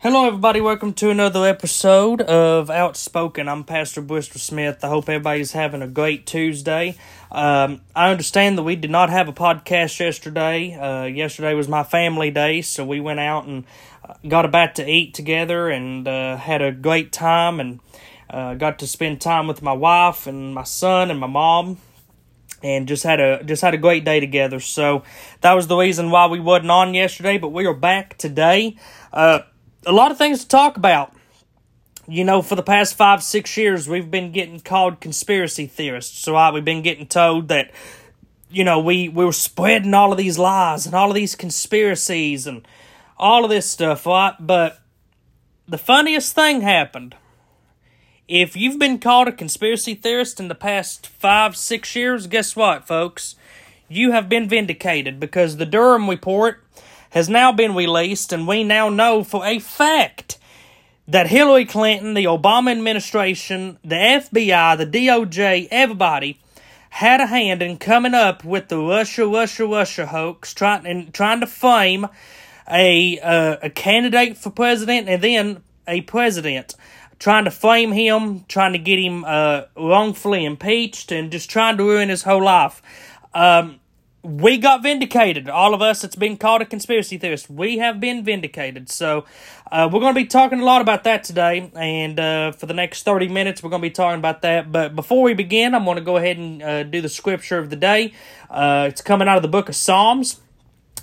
Hello, 0.00 0.28
everybody. 0.28 0.60
Welcome 0.60 0.92
to 0.92 1.10
another 1.10 1.44
episode 1.44 2.20
of 2.20 2.70
Outspoken. 2.70 3.48
I'm 3.48 3.64
Pastor 3.64 4.00
Bristol 4.00 4.38
Smith. 4.38 4.84
I 4.84 4.88
hope 4.90 5.08
everybody's 5.08 5.50
having 5.50 5.82
a 5.82 5.88
great 5.88 6.24
Tuesday. 6.24 6.94
Um, 7.32 7.80
I 7.96 8.12
understand 8.12 8.56
that 8.56 8.62
we 8.62 8.76
did 8.76 8.92
not 8.92 9.10
have 9.10 9.26
a 9.26 9.32
podcast 9.32 9.98
yesterday. 9.98 10.72
Uh, 10.72 11.06
yesterday 11.06 11.52
was 11.54 11.66
my 11.66 11.82
family 11.82 12.30
day, 12.30 12.62
so 12.62 12.84
we 12.84 13.00
went 13.00 13.18
out 13.18 13.46
and 13.46 13.64
uh, 14.08 14.14
got 14.28 14.44
about 14.44 14.76
to 14.76 14.88
eat 14.88 15.14
together 15.14 15.68
and 15.68 16.06
uh, 16.06 16.36
had 16.36 16.62
a 16.62 16.70
great 16.70 17.10
time 17.10 17.58
and 17.58 17.80
uh, 18.30 18.54
got 18.54 18.78
to 18.78 18.86
spend 18.86 19.20
time 19.20 19.48
with 19.48 19.62
my 19.62 19.72
wife 19.72 20.28
and 20.28 20.54
my 20.54 20.62
son 20.62 21.10
and 21.10 21.18
my 21.18 21.26
mom 21.26 21.76
and 22.62 22.86
just 22.86 23.02
had 23.02 23.18
a 23.18 23.42
just 23.42 23.62
had 23.62 23.74
a 23.74 23.78
great 23.78 24.04
day 24.04 24.20
together. 24.20 24.60
So 24.60 25.02
that 25.40 25.54
was 25.54 25.66
the 25.66 25.76
reason 25.76 26.12
why 26.12 26.28
we 26.28 26.38
wasn't 26.38 26.70
on 26.70 26.94
yesterday, 26.94 27.36
but 27.36 27.48
we 27.48 27.66
are 27.66 27.74
back 27.74 28.16
today. 28.16 28.76
Uh, 29.12 29.40
a 29.86 29.92
lot 29.92 30.10
of 30.10 30.18
things 30.18 30.40
to 30.42 30.48
talk 30.48 30.76
about. 30.76 31.12
You 32.06 32.24
know, 32.24 32.40
for 32.40 32.54
the 32.54 32.62
past 32.62 32.94
five, 32.94 33.22
six 33.22 33.56
years, 33.56 33.86
we've 33.86 34.10
been 34.10 34.32
getting 34.32 34.60
called 34.60 35.00
conspiracy 35.00 35.66
theorists. 35.66 36.18
So 36.18 36.32
right, 36.32 36.52
we've 36.54 36.64
been 36.64 36.82
getting 36.82 37.06
told 37.06 37.48
that, 37.48 37.70
you 38.50 38.64
know, 38.64 38.78
we, 38.78 39.10
we 39.10 39.24
were 39.26 39.32
spreading 39.32 39.92
all 39.92 40.10
of 40.10 40.16
these 40.16 40.38
lies 40.38 40.86
and 40.86 40.94
all 40.94 41.10
of 41.10 41.14
these 41.14 41.34
conspiracies 41.34 42.46
and 42.46 42.66
all 43.18 43.44
of 43.44 43.50
this 43.50 43.68
stuff, 43.68 44.06
right? 44.06 44.34
But 44.40 44.80
the 45.68 45.76
funniest 45.76 46.34
thing 46.34 46.62
happened. 46.62 47.14
If 48.26 48.56
you've 48.56 48.78
been 48.78 48.98
called 48.98 49.28
a 49.28 49.32
conspiracy 49.32 49.94
theorist 49.94 50.40
in 50.40 50.48
the 50.48 50.54
past 50.54 51.06
five, 51.06 51.56
six 51.56 51.94
years, 51.94 52.26
guess 52.26 52.56
what, 52.56 52.86
folks? 52.86 53.36
You 53.88 54.12
have 54.12 54.28
been 54.28 54.48
vindicated 54.48 55.18
because 55.18 55.56
the 55.56 55.66
Durham 55.66 56.08
report 56.08 56.64
has 57.10 57.28
now 57.28 57.52
been 57.52 57.74
released, 57.74 58.32
and 58.32 58.46
we 58.46 58.64
now 58.64 58.88
know 58.88 59.24
for 59.24 59.44
a 59.44 59.58
fact 59.58 60.38
that 61.06 61.28
Hillary 61.28 61.64
Clinton, 61.64 62.14
the 62.14 62.24
Obama 62.24 62.70
administration, 62.70 63.78
the 63.82 63.96
FBI, 63.96 64.76
the 64.76 64.86
DOJ, 64.86 65.68
everybody 65.70 66.38
had 66.90 67.20
a 67.20 67.26
hand 67.26 67.62
in 67.62 67.78
coming 67.78 68.14
up 68.14 68.44
with 68.44 68.68
the 68.68 68.78
Russia, 68.78 69.26
Russia, 69.26 69.66
Russia 69.66 70.06
hoax, 70.06 70.52
trying 70.52 70.86
and 70.86 71.12
trying 71.12 71.40
to 71.40 71.46
frame 71.46 72.06
a 72.70 73.18
uh, 73.20 73.56
a 73.62 73.70
candidate 73.70 74.36
for 74.36 74.50
president 74.50 75.08
and 75.08 75.22
then 75.22 75.62
a 75.86 76.02
president, 76.02 76.74
trying 77.18 77.44
to 77.44 77.50
frame 77.50 77.92
him, 77.92 78.44
trying 78.48 78.72
to 78.72 78.78
get 78.78 78.98
him 78.98 79.24
uh, 79.24 79.62
wrongfully 79.76 80.44
impeached, 80.44 81.10
and 81.10 81.32
just 81.32 81.48
trying 81.48 81.76
to 81.78 81.84
ruin 81.84 82.10
his 82.10 82.22
whole 82.22 82.42
life. 82.42 82.82
Um, 83.32 83.77
we 84.22 84.58
got 84.58 84.82
vindicated. 84.82 85.48
All 85.48 85.74
of 85.74 85.82
us 85.82 86.02
that's 86.02 86.16
been 86.16 86.36
called 86.36 86.62
a 86.62 86.64
conspiracy 86.64 87.18
theorist, 87.18 87.48
we 87.48 87.78
have 87.78 88.00
been 88.00 88.24
vindicated. 88.24 88.90
So, 88.90 89.24
uh, 89.70 89.88
we're 89.92 90.00
going 90.00 90.14
to 90.14 90.20
be 90.20 90.26
talking 90.26 90.60
a 90.60 90.64
lot 90.64 90.80
about 90.80 91.04
that 91.04 91.24
today. 91.24 91.70
And 91.74 92.18
uh, 92.18 92.52
for 92.52 92.66
the 92.66 92.74
next 92.74 93.04
30 93.04 93.28
minutes, 93.28 93.62
we're 93.62 93.70
going 93.70 93.82
to 93.82 93.88
be 93.88 93.92
talking 93.92 94.18
about 94.18 94.42
that. 94.42 94.72
But 94.72 94.96
before 94.96 95.22
we 95.22 95.34
begin, 95.34 95.74
I'm 95.74 95.84
going 95.84 95.96
to 95.96 96.02
go 96.02 96.16
ahead 96.16 96.38
and 96.38 96.62
uh, 96.62 96.82
do 96.82 97.00
the 97.00 97.08
scripture 97.08 97.58
of 97.58 97.70
the 97.70 97.76
day. 97.76 98.12
Uh, 98.50 98.86
it's 98.88 99.02
coming 99.02 99.28
out 99.28 99.36
of 99.36 99.42
the 99.42 99.48
book 99.48 99.68
of 99.68 99.76
Psalms, 99.76 100.40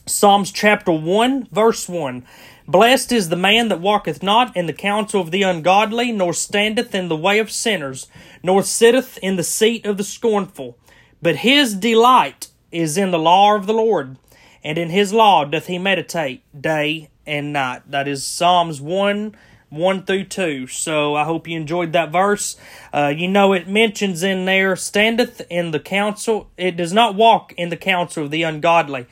Psalms 0.05 0.52
chapter 0.52 0.91
1, 0.91 1.47
verse 1.52 1.88
1. 1.88 2.25
Blessed 2.67 3.11
is 3.11 3.30
the 3.30 3.36
man 3.36 3.69
that 3.69 3.80
walketh 3.80 4.23
not 4.23 4.55
in 4.58 4.66
the 4.66 4.73
counsel 4.73 5.21
of 5.21 5.30
the 5.30 5.43
ungodly, 5.43 6.11
nor 6.11 6.33
standeth 6.33 6.95
in 6.95 7.09
the 7.09 7.16
way 7.16 7.38
of 7.38 7.52
sinners, 7.52 8.08
nor 8.41 8.63
sitteth 8.63 9.19
in 9.19 9.36
the 9.36 9.43
seat 9.43 9.86
of 9.86 9.97
the 9.97 10.03
scornful. 10.03 10.77
But 11.21 11.38
his 11.38 11.75
delight 11.75 12.47
is 12.76 12.98
in 12.98 13.12
the 13.12 13.20
law 13.20 13.56
of 13.56 13.66
the 13.66 13.73
Lord, 13.73 14.18
and 14.64 14.78
in 14.78 14.90
his 14.90 15.14
law 15.14 15.45
doth 15.45 15.68
he 15.68 15.78
meditate 15.78 16.44
day 16.59 17.09
and 17.26 17.54
night. 17.54 17.90
That 17.90 18.08
is 18.08 18.26
Psalms 18.26 18.82
1 18.82 19.36
1 19.70 20.06
through 20.06 20.26
2. 20.26 20.67
So 20.67 21.16
I 21.16 21.23
hope 21.23 21.48
you 21.48 21.58
enjoyed 21.58 21.94
that 21.94 22.12
verse. 22.12 22.56
Uh, 22.94 23.14
you 23.16 23.28
know, 23.28 23.54
it 23.54 23.67
mentions 23.67 24.23
in 24.23 24.45
there, 24.45 24.76
standeth 24.76 25.42
in 25.50 25.72
the 25.72 25.80
counsel, 25.80 26.49
it 26.58 26.77
does 26.77 26.94
not 26.94 27.16
walk 27.16 27.54
in 27.58 27.70
the 27.70 27.77
counsel 27.77 28.26
of 28.26 28.32
the 28.32 28.44
ungodly. 28.44 29.08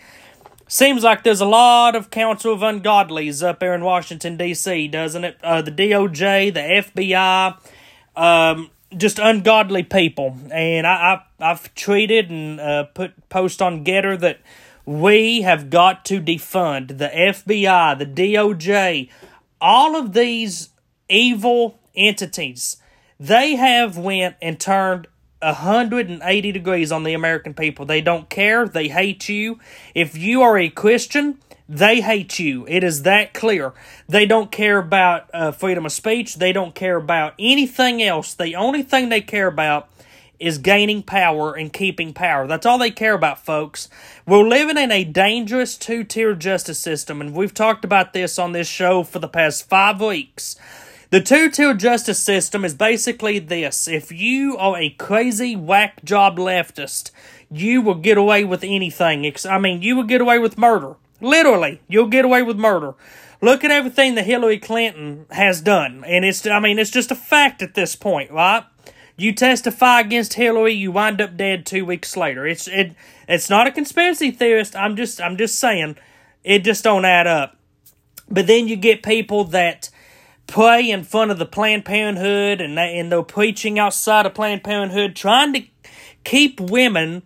Seems 0.68 1.04
like 1.04 1.24
there's 1.24 1.42
a 1.42 1.46
lot 1.46 1.96
of 1.96 2.10
counsel 2.10 2.54
of 2.54 2.62
ungodlies 2.62 3.46
up 3.46 3.60
there 3.60 3.74
in 3.74 3.84
Washington, 3.84 4.38
D.C., 4.38 4.88
doesn't 4.88 5.24
it? 5.24 5.38
Uh, 5.44 5.62
the 5.62 5.72
DOJ, 5.72 6.54
the 6.54 6.60
FBI, 6.60 7.58
um, 8.16 8.72
just 8.98 9.20
ungodly 9.20 9.84
people. 9.84 10.38
And 10.52 10.88
I, 10.88 11.24
I 11.40 11.52
I've 11.52 11.74
tweeted 11.76 12.30
and 12.30 12.60
uh, 12.60 12.84
put 12.86 13.30
post 13.30 13.62
on 13.62 13.84
Gettr 13.84 14.20
that 14.20 14.40
we 14.86 15.42
have 15.42 15.70
got 15.70 16.06
to 16.06 16.22
defund 16.22 16.98
the 16.98 17.10
FBI, 17.10 17.98
the 17.98 18.06
DOJ, 18.06 19.10
all 19.62 19.96
of 19.96 20.14
these 20.14 20.70
evil 21.10 21.80
entities. 21.96 22.78
They 23.20 23.56
have 23.56 23.98
went 23.98 24.36
and 24.42 24.60
turned 24.60 25.08
180 25.42 26.52
degrees 26.52 26.92
on 26.92 27.04
the 27.04 27.14
American 27.14 27.54
people. 27.54 27.86
They 27.86 28.02
don't 28.02 28.30
care. 28.30 28.68
They 28.68 28.88
hate 28.88 29.30
you. 29.30 29.60
If 29.94 30.18
you 30.18 30.42
are 30.42 30.58
a 30.58 30.70
Christian, 30.70 31.40
they 31.68 32.02
hate 32.02 32.40
you. 32.40 32.66
It 32.68 32.84
is 32.84 33.04
that 33.04 33.34
clear. 33.34 33.74
They 34.08 34.26
don't 34.26 34.52
care 34.52 34.78
about 34.78 35.30
uh, 35.34 35.52
freedom 35.52 35.86
of 35.86 35.92
speech. 35.92 36.36
They 36.36 36.52
don't 36.52 36.76
care 36.76 36.98
about 36.98 37.34
anything 37.40 38.04
else. 38.04 38.34
The 38.34 38.56
only 38.56 38.84
thing 38.84 39.10
they 39.10 39.22
care 39.22 39.48
about 39.48 39.90
is 40.40 40.58
gaining 40.58 41.02
power 41.02 41.54
and 41.54 41.72
keeping 41.72 42.14
power. 42.14 42.48
That's 42.48 42.66
all 42.66 42.78
they 42.78 42.92
care 42.92 43.14
about, 43.14 43.46
folks. 43.46 43.88
We're 44.28 44.48
living 44.48 44.78
in 44.78 44.92
a 44.92 45.06
dangerous 45.06 45.78
two 45.78 46.04
tier 46.04 46.36
justice 46.36 46.80
system, 46.80 47.22
and 47.22 47.34
we've 47.34 47.54
talked 47.54 47.86
about 47.86 48.12
this 48.12 48.38
on 48.38 48.52
this 48.52 48.68
show 48.68 49.04
for 49.04 49.20
the 49.20 49.28
past 49.30 49.70
five 49.70 50.02
weeks. 50.02 50.58
The 51.12 51.22
two 51.22 51.50
tier 51.50 51.74
justice 51.76 52.20
system 52.20 52.66
is 52.66 52.74
basically 52.74 53.40
this 53.40 53.88
if 53.88 54.12
you 54.12 54.58
are 54.58 54.78
a 54.78 54.90
crazy 54.90 55.56
whack 55.56 56.04
job 56.04 56.38
leftist, 56.38 57.12
you 57.50 57.82
will 57.82 57.96
get 57.96 58.18
away 58.18 58.44
with 58.44 58.64
anything. 58.64 59.32
I 59.48 59.60
mean, 59.60 59.82
you 59.82 59.96
will 59.96 60.04
get 60.04 60.22
away 60.22 60.40
with 60.40 60.58
murder. 60.58 60.96
Literally, 61.24 61.82
you'll 61.88 62.08
get 62.08 62.26
away 62.26 62.44
with 62.44 62.60
murder. 62.60 62.96
Look 63.42 63.64
at 63.64 63.72
everything 63.72 64.16
that 64.16 64.26
Hillary 64.26 64.60
Clinton 64.60 65.26
has 65.32 65.62
done. 65.62 66.04
And 66.06 66.24
it's, 66.26 66.46
I 66.46 66.60
mean, 66.60 66.78
it's 66.78 66.92
just 66.92 67.12
a 67.12 67.16
fact 67.16 67.62
at 67.62 67.76
this 67.76 67.96
point, 67.96 68.30
right? 68.30 68.64
You 69.16 69.34
testify 69.34 70.02
against 70.02 70.34
Hillary, 70.34 70.74
you 70.74 70.92
wind 70.92 71.22
up 71.22 71.38
dead 71.38 71.66
two 71.66 71.86
weeks 71.86 72.18
later. 72.18 72.46
It's, 72.46 72.68
it, 72.68 72.96
it's 73.28 73.50
not 73.50 73.68
a 73.68 73.72
conspiracy 73.72 74.32
theorist. 74.32 74.76
I'm 74.76 74.96
just, 74.96 75.22
I'm 75.22 75.38
just 75.38 75.60
saying 75.60 75.98
it 76.44 76.60
just 76.60 76.84
don't 76.84 77.06
add 77.06 77.28
up. 77.28 77.58
But 78.30 78.48
then 78.48 78.68
you 78.68 78.76
get 78.76 79.04
people 79.04 79.46
that 79.46 79.90
play 80.48 80.90
in 80.90 81.04
front 81.04 81.32
of 81.32 81.40
the 81.40 81.46
Planned 81.46 81.86
Parenthood 81.86 82.60
and 82.60 82.78
they, 82.78 82.98
and 82.98 83.12
they're 83.12 83.24
preaching 83.24 83.80
outside 83.80 84.26
of 84.26 84.34
Planned 84.34 84.64
Parenthood, 84.64 85.16
trying 85.16 85.54
to 85.54 85.64
keep 86.24 86.60
women 86.60 87.24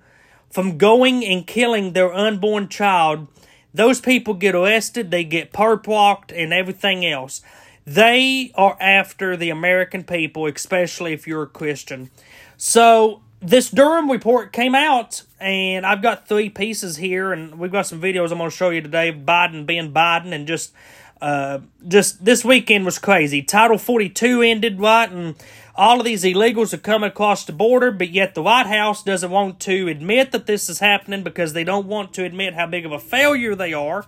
from 0.52 0.78
going 0.78 1.26
and 1.26 1.48
killing 1.48 1.94
their 1.94 2.14
unborn 2.14 2.68
child 2.68 3.28
those 3.78 4.02
people 4.02 4.34
get 4.34 4.56
arrested, 4.56 5.12
they 5.12 5.24
get 5.24 5.54
perp 5.54 5.88
walked, 5.88 6.32
and 6.32 6.54
everything 6.54 7.06
else. 7.06 7.42
They 7.86 8.52
are 8.56 8.76
after 8.82 9.38
the 9.38 9.50
American 9.50 10.04
people, 10.04 10.46
especially 10.46 11.14
if 11.14 11.26
you're 11.26 11.44
a 11.44 11.48
Christian. 11.48 12.12
So 12.58 13.22
this 13.40 13.70
Durham 13.70 14.12
report 14.12 14.52
came 14.52 14.76
out, 14.76 15.24
and 15.40 15.86
I've 15.86 16.02
got 16.02 16.28
three 16.28 16.50
pieces 16.50 16.98
here, 16.98 17.32
and 17.32 17.58
we've 17.60 17.72
got 17.72 17.88
some 17.88 18.02
videos 18.02 18.32
I'm 18.32 18.40
going 18.40 18.50
to 18.50 18.56
show 18.56 18.72
you 18.72 18.82
today. 18.82 19.14
Biden 19.14 19.66
being 19.66 19.94
Biden, 19.94 20.34
and 20.34 20.48
just 20.48 20.74
uh, 21.22 21.60
just 21.88 22.24
this 22.24 22.44
weekend 22.44 22.86
was 22.86 23.00
crazy. 23.00 23.42
Title 23.42 23.78
42 23.78 24.42
ended, 24.42 24.80
right? 24.80 25.10
And 25.10 25.36
all 25.78 26.00
of 26.00 26.06
these 26.06 26.24
illegals 26.24 26.74
are 26.74 26.78
coming 26.78 27.08
across 27.08 27.46
the 27.46 27.54
border, 27.54 27.92
but 27.92 28.10
yet 28.10 28.34
the 28.34 28.42
White 28.42 28.66
House 28.66 29.04
doesn't 29.04 29.30
want 29.30 29.60
to 29.62 29.88
admit 29.88 30.32
that 30.32 30.48
this 30.48 30.70
is 30.70 30.80
happening 30.80 31.24
because 31.24 31.54
they 31.54 31.64
don't 31.64 31.86
want 31.86 32.14
to 32.16 32.26
admit 32.26 32.56
how 32.56 32.66
big 32.66 32.86
of 32.86 32.92
a 32.92 33.00
failure 33.00 33.54
they 33.54 33.74
are. 33.74 34.06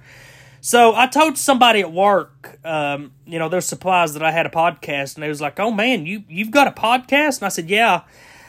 So 0.61 0.95
I 0.95 1.07
told 1.07 1.37
somebody 1.37 1.79
at 1.81 1.91
work, 1.93 2.59
um, 2.65 3.11
you 3.25 3.39
know, 3.39 3.47
they're 3.47 3.61
surprised 3.61 4.15
that 4.15 4.23
I 4.23 4.31
had 4.31 4.45
a 4.45 4.49
podcast, 4.49 5.15
and 5.15 5.23
they 5.23 5.29
was 5.29 5.39
like, 5.39 5.59
"Oh 5.59 5.71
man, 5.71 6.05
you 6.05 6.23
you've 6.27 6.51
got 6.51 6.67
a 6.67 6.71
podcast?" 6.71 7.37
And 7.37 7.45
I 7.45 7.49
said, 7.49 7.69
"Yeah." 7.69 8.01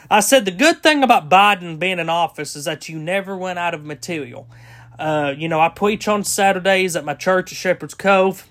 I 0.09 0.19
said 0.19 0.43
the 0.43 0.51
good 0.51 0.83
thing 0.83 1.03
about 1.03 1.29
Biden 1.29 1.79
being 1.79 1.97
in 1.97 2.09
office 2.09 2.57
is 2.57 2.65
that 2.65 2.89
you 2.89 2.99
never 2.99 3.37
went 3.37 3.59
out 3.59 3.73
of 3.73 3.85
material. 3.85 4.45
Uh, 4.99 5.33
you 5.37 5.47
know, 5.47 5.61
I 5.61 5.69
preach 5.69 6.05
on 6.09 6.25
Saturdays 6.25 6.97
at 6.97 7.05
my 7.05 7.13
church 7.13 7.53
at 7.53 7.57
Shepherd's 7.57 7.93
Cove. 7.93 8.45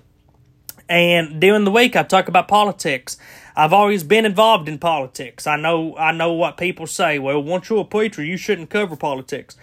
And 0.89 1.39
during 1.39 1.65
the 1.65 1.71
week, 1.71 1.97
I 1.97 2.03
talk 2.03 2.29
about 2.29 2.49
politics. 2.49 3.19
I've 3.57 3.73
always 3.73 4.05
been 4.05 4.25
involved 4.25 4.69
in 4.69 4.79
politics. 4.79 5.47
I 5.47 5.57
know 5.57 5.97
I 5.97 6.13
know 6.13 6.33
what 6.33 6.57
people 6.57 6.87
say. 6.87 7.19
Well, 7.19 7.43
once 7.43 7.69
you're 7.69 7.81
a 7.81 7.85
preacher, 7.85 8.23
you 8.23 8.37
shouldn't 8.37 8.71
cover 8.71 8.97
politics. 8.97 9.57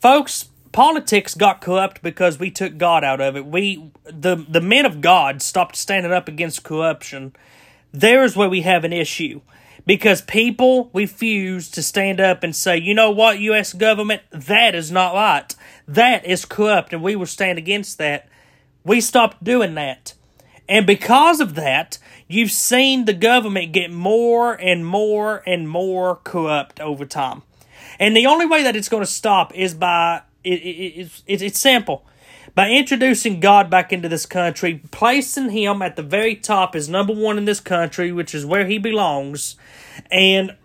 Folks, 0.00 0.48
politics 0.72 1.34
got 1.34 1.60
corrupt 1.60 2.02
because 2.02 2.38
we 2.38 2.50
took 2.50 2.78
God 2.78 3.04
out 3.04 3.20
of 3.20 3.36
it. 3.36 3.46
We 3.46 3.90
the 4.04 4.36
the 4.36 4.60
men 4.60 4.86
of 4.86 5.00
God 5.00 5.42
stopped 5.42 5.76
standing 5.76 6.12
up 6.12 6.28
against 6.28 6.62
corruption. 6.62 7.34
There's 7.92 8.36
where 8.36 8.48
we 8.50 8.62
have 8.62 8.84
an 8.84 8.92
issue. 8.92 9.40
Because 9.86 10.20
people 10.20 10.90
refuse 10.92 11.70
to 11.70 11.82
stand 11.82 12.20
up 12.20 12.42
and 12.42 12.54
say, 12.54 12.76
you 12.76 12.92
know 12.92 13.10
what, 13.10 13.38
US 13.38 13.72
government, 13.72 14.20
that 14.30 14.74
is 14.74 14.92
not 14.92 15.14
right. 15.14 15.54
That 15.86 16.26
is 16.26 16.44
corrupt, 16.44 16.92
and 16.92 17.02
we 17.02 17.16
will 17.16 17.24
stand 17.24 17.56
against 17.56 17.96
that. 17.96 18.28
We 18.84 19.00
stopped 19.00 19.42
doing 19.42 19.74
that. 19.76 20.12
And 20.68 20.86
because 20.86 21.40
of 21.40 21.54
that, 21.54 21.96
you've 22.28 22.52
seen 22.52 23.06
the 23.06 23.12
government 23.12 23.72
get 23.72 23.90
more 23.90 24.54
and 24.54 24.86
more 24.86 25.42
and 25.46 25.68
more 25.68 26.16
corrupt 26.16 26.80
over 26.80 27.04
time. 27.04 27.42
And 27.98 28.16
the 28.16 28.26
only 28.26 28.46
way 28.46 28.62
that 28.62 28.76
it's 28.76 28.88
going 28.88 29.02
to 29.02 29.10
stop 29.10 29.54
is 29.54 29.74
by 29.74 30.22
it, 30.44 30.60
it, 30.62 31.10
it, 31.26 31.42
it's 31.42 31.58
simple 31.58 32.04
by 32.54 32.70
introducing 32.70 33.40
God 33.40 33.70
back 33.70 33.92
into 33.92 34.08
this 34.08 34.26
country, 34.26 34.82
placing 34.90 35.50
him 35.50 35.82
at 35.82 35.96
the 35.96 36.02
very 36.02 36.34
top 36.34 36.74
as 36.74 36.88
number 36.88 37.12
one 37.12 37.38
in 37.38 37.44
this 37.44 37.60
country, 37.60 38.12
which 38.12 38.34
is 38.34 38.44
where 38.44 38.66
he 38.66 38.78
belongs, 38.78 39.56
and 40.10 40.56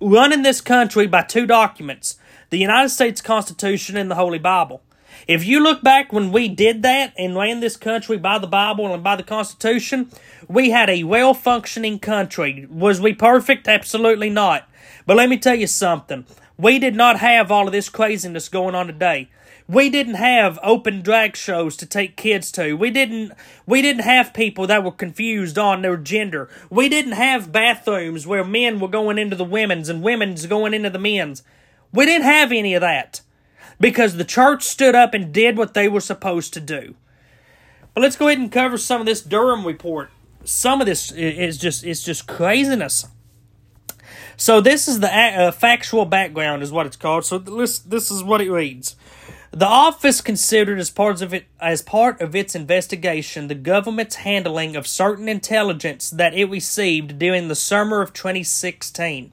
running 0.00 0.42
this 0.42 0.60
country 0.60 1.06
by 1.06 1.22
two 1.22 1.46
documents 1.46 2.18
the 2.50 2.58
United 2.58 2.90
States 2.90 3.22
Constitution 3.22 3.96
and 3.96 4.10
the 4.10 4.14
Holy 4.14 4.38
Bible. 4.38 4.82
If 5.26 5.46
you 5.46 5.62
look 5.62 5.82
back 5.82 6.12
when 6.12 6.32
we 6.32 6.48
did 6.48 6.82
that 6.82 7.14
and 7.16 7.36
ran 7.36 7.60
this 7.60 7.76
country 7.76 8.18
by 8.18 8.38
the 8.38 8.46
Bible 8.46 8.92
and 8.92 9.02
by 9.02 9.16
the 9.16 9.22
Constitution, 9.22 10.10
we 10.52 10.70
had 10.70 10.90
a 10.90 11.04
well 11.04 11.34
functioning 11.34 11.98
country. 11.98 12.66
Was 12.70 13.00
we 13.00 13.14
perfect? 13.14 13.66
Absolutely 13.66 14.30
not. 14.30 14.68
But 15.06 15.16
let 15.16 15.28
me 15.28 15.38
tell 15.38 15.54
you 15.54 15.66
something. 15.66 16.26
We 16.58 16.78
did 16.78 16.94
not 16.94 17.18
have 17.20 17.50
all 17.50 17.66
of 17.66 17.72
this 17.72 17.88
craziness 17.88 18.48
going 18.48 18.74
on 18.74 18.86
today. 18.86 19.30
We 19.66 19.88
didn't 19.88 20.14
have 20.14 20.58
open 20.62 21.00
drag 21.00 21.36
shows 21.36 21.76
to 21.78 21.86
take 21.86 22.16
kids 22.16 22.52
to. 22.52 22.74
We 22.74 22.90
didn't 22.90 23.32
we 23.66 23.80
didn't 23.80 24.02
have 24.02 24.34
people 24.34 24.66
that 24.66 24.84
were 24.84 24.92
confused 24.92 25.58
on 25.58 25.80
their 25.80 25.96
gender. 25.96 26.50
We 26.68 26.88
didn't 26.88 27.12
have 27.12 27.52
bathrooms 27.52 28.26
where 28.26 28.44
men 28.44 28.80
were 28.80 28.88
going 28.88 29.18
into 29.18 29.36
the 29.36 29.44
women's 29.44 29.88
and 29.88 30.02
women's 30.02 30.46
going 30.46 30.74
into 30.74 30.90
the 30.90 30.98
men's. 30.98 31.42
We 31.92 32.04
didn't 32.04 32.26
have 32.26 32.52
any 32.52 32.74
of 32.74 32.82
that 32.82 33.22
because 33.80 34.16
the 34.16 34.24
church 34.24 34.64
stood 34.64 34.94
up 34.94 35.14
and 35.14 35.32
did 35.32 35.56
what 35.56 35.72
they 35.72 35.88
were 35.88 36.00
supposed 36.00 36.52
to 36.54 36.60
do. 36.60 36.94
But 37.94 38.02
let's 38.02 38.16
go 38.16 38.28
ahead 38.28 38.38
and 38.38 38.52
cover 38.52 38.76
some 38.76 39.00
of 39.00 39.06
this 39.06 39.22
Durham 39.22 39.66
report. 39.66 40.10
Some 40.44 40.80
of 40.80 40.86
this 40.86 41.12
is 41.12 41.58
just 41.58 41.84
it's 41.84 42.02
just 42.02 42.26
craziness. 42.26 43.06
So 44.36 44.60
this 44.60 44.88
is 44.88 45.00
the 45.00 45.14
uh, 45.14 45.52
factual 45.52 46.04
background 46.04 46.62
is 46.62 46.72
what 46.72 46.86
it's 46.86 46.96
called. 46.96 47.24
So 47.24 47.38
this 47.38 47.78
this 47.78 48.10
is 48.10 48.24
what 48.24 48.40
it 48.40 48.50
reads. 48.50 48.96
The 49.52 49.66
office 49.66 50.22
considered 50.22 50.78
as 50.78 50.88
part 50.88 51.20
of 51.20 51.34
it 51.34 51.44
as 51.60 51.82
part 51.82 52.20
of 52.20 52.34
its 52.34 52.54
investigation 52.54 53.48
the 53.48 53.54
government's 53.54 54.16
handling 54.16 54.76
of 54.76 54.86
certain 54.86 55.28
intelligence 55.28 56.08
that 56.10 56.34
it 56.34 56.46
received 56.46 57.18
during 57.18 57.48
the 57.48 57.54
summer 57.54 58.00
of 58.00 58.14
2016. 58.14 59.30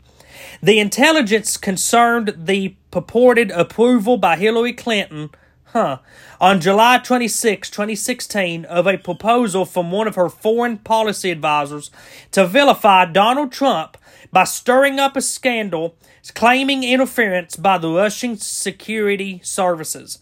The 0.62 0.80
intelligence 0.80 1.58
concerned 1.58 2.34
the 2.38 2.76
purported 2.92 3.52
approval 3.52 4.18
by 4.18 4.36
Hillary 4.36 4.74
Clinton, 4.74 5.30
huh, 5.74 6.00
on 6.42 6.62
July 6.62 6.98
26, 6.98 7.70
2016, 7.70 8.66
of 8.66 8.88
a 8.88 8.98
proposal 8.98 9.66
from 9.66 9.92
one 9.92 10.08
of 10.08 10.16
her 10.16 10.30
foreign 10.30 10.78
policy 10.78 11.32
advisors 11.32 11.92
to 12.32 12.48
vilify 12.48 13.06
Donald 13.06 13.52
Trump 13.52 13.98
by 14.32 14.44
stirring 14.44 15.00
up 15.00 15.16
a 15.16 15.22
scandal 15.22 15.96
claiming 16.34 16.84
interference 16.84 17.56
by 17.56 17.78
the 17.78 17.90
Russian 17.90 18.38
security 18.38 19.42
services. 19.44 20.20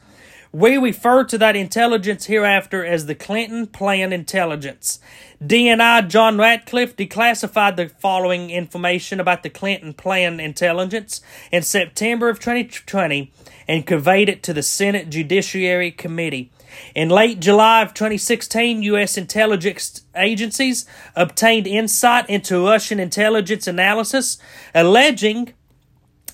We 0.54 0.78
refer 0.78 1.26
to 1.26 1.38
that 1.38 1.56
intelligence 1.58 2.26
hereafter 2.26 2.86
as 2.86 3.06
the 3.06 3.16
Clinton 3.16 3.68
Plan 3.68 4.14
Intelligence. 4.14 5.00
DNI 5.44 6.08
John 6.08 6.38
Ratcliffe 6.38 6.96
declassified 6.96 7.76
the 7.76 7.90
following 7.90 8.50
information 8.50 9.20
about 9.20 9.44
the 9.44 9.50
Clinton 9.50 9.94
Plan 9.94 10.40
Intelligence 10.40 11.22
in 11.52 11.64
September 11.64 12.30
of 12.30 12.40
2020 12.40 13.32
and 13.68 13.86
conveyed 13.86 14.30
it 14.30 14.44
to 14.44 14.54
the 14.54 14.64
Senate 14.64 15.10
Judiciary 15.10 15.92
Committee. 15.92 16.52
In 16.94 17.10
late 17.10 17.40
July 17.40 17.82
of 17.82 17.94
2016, 17.94 18.84
U.S. 18.84 19.18
intelligence 19.18 20.02
agencies 20.16 20.86
obtained 21.16 21.68
insight 21.68 22.30
into 22.30 22.66
Russian 22.66 23.00
intelligence 23.00 23.68
analysis, 23.68 24.38
alleging 24.76 25.54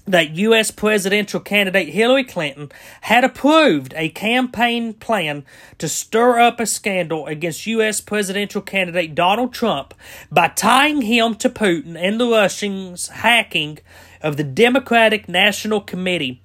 that 0.05 0.31
U.S. 0.31 0.69
presidential 0.69 1.39
candidate 1.39 1.89
Hillary 1.89 2.25
Clinton 2.25 2.71
had 3.01 3.23
approved 3.23 3.93
a 3.95 4.09
campaign 4.09 4.93
plan 4.93 5.45
to 5.77 5.87
stir 5.87 6.39
up 6.39 6.59
a 6.59 6.65
scandal 6.65 7.25
against 7.27 7.67
U.S. 7.67 8.01
presidential 8.01 8.61
candidate 8.61 9.15
Donald 9.15 9.53
Trump 9.53 9.93
by 10.29 10.49
tying 10.49 11.03
him 11.03 11.35
to 11.35 11.49
Putin 11.49 11.95
and 11.97 12.19
the 12.19 12.27
Russians' 12.27 13.07
hacking 13.07 13.79
of 14.21 14.35
the 14.35 14.43
Democratic 14.43 15.29
National 15.29 15.79
Committee. 15.79 16.41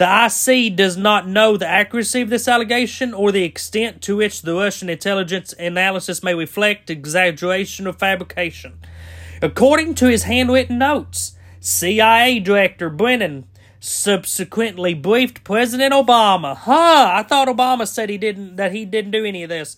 The 0.00 0.06
IC 0.06 0.76
does 0.76 0.96
not 0.96 1.28
know 1.28 1.58
the 1.58 1.68
accuracy 1.68 2.22
of 2.22 2.30
this 2.30 2.48
allegation 2.48 3.12
or 3.12 3.30
the 3.30 3.44
extent 3.44 4.00
to 4.00 4.16
which 4.16 4.40
the 4.40 4.54
Russian 4.54 4.88
intelligence 4.88 5.52
analysis 5.58 6.22
may 6.22 6.32
reflect 6.32 6.88
exaggeration 6.88 7.86
or 7.86 7.92
fabrication. 7.92 8.78
According 9.42 9.96
to 9.96 10.06
his 10.06 10.22
handwritten 10.22 10.78
notes, 10.78 11.36
CIA 11.60 12.40
Director 12.40 12.88
Brennan 12.88 13.44
subsequently 13.78 14.94
briefed 14.94 15.44
President 15.44 15.92
Obama. 15.92 16.56
Huh, 16.56 17.10
I 17.12 17.22
thought 17.22 17.48
Obama 17.48 17.86
said 17.86 18.08
he 18.08 18.16
didn't 18.16 18.56
that 18.56 18.72
he 18.72 18.86
didn't 18.86 19.10
do 19.10 19.26
any 19.26 19.42
of 19.42 19.50
this. 19.50 19.76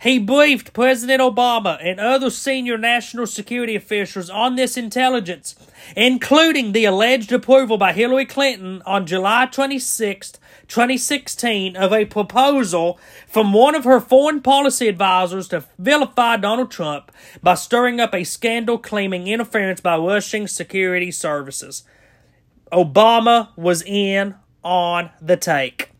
He 0.00 0.20
briefed 0.20 0.72
President 0.72 1.20
Obama 1.20 1.76
and 1.82 1.98
other 1.98 2.30
senior 2.30 2.78
national 2.78 3.26
security 3.26 3.74
officials 3.74 4.30
on 4.30 4.54
this 4.54 4.76
intelligence, 4.76 5.56
including 5.96 6.70
the 6.70 6.84
alleged 6.84 7.32
approval 7.32 7.78
by 7.78 7.92
Hillary 7.92 8.24
Clinton 8.24 8.80
on 8.86 9.06
July 9.06 9.46
26, 9.46 10.38
2016, 10.68 11.76
of 11.76 11.92
a 11.92 12.04
proposal 12.04 12.96
from 13.26 13.52
one 13.52 13.74
of 13.74 13.82
her 13.82 13.98
foreign 13.98 14.40
policy 14.40 14.86
advisors 14.86 15.48
to 15.48 15.64
vilify 15.80 16.36
Donald 16.36 16.70
Trump 16.70 17.10
by 17.42 17.54
stirring 17.54 17.98
up 17.98 18.14
a 18.14 18.22
scandal 18.22 18.78
claiming 18.78 19.26
interference 19.26 19.80
by 19.80 19.96
Russian 19.96 20.46
security 20.46 21.10
services. 21.10 21.82
Obama 22.70 23.48
was 23.56 23.82
in 23.82 24.36
on 24.62 25.10
the 25.20 25.36
take. 25.36 25.90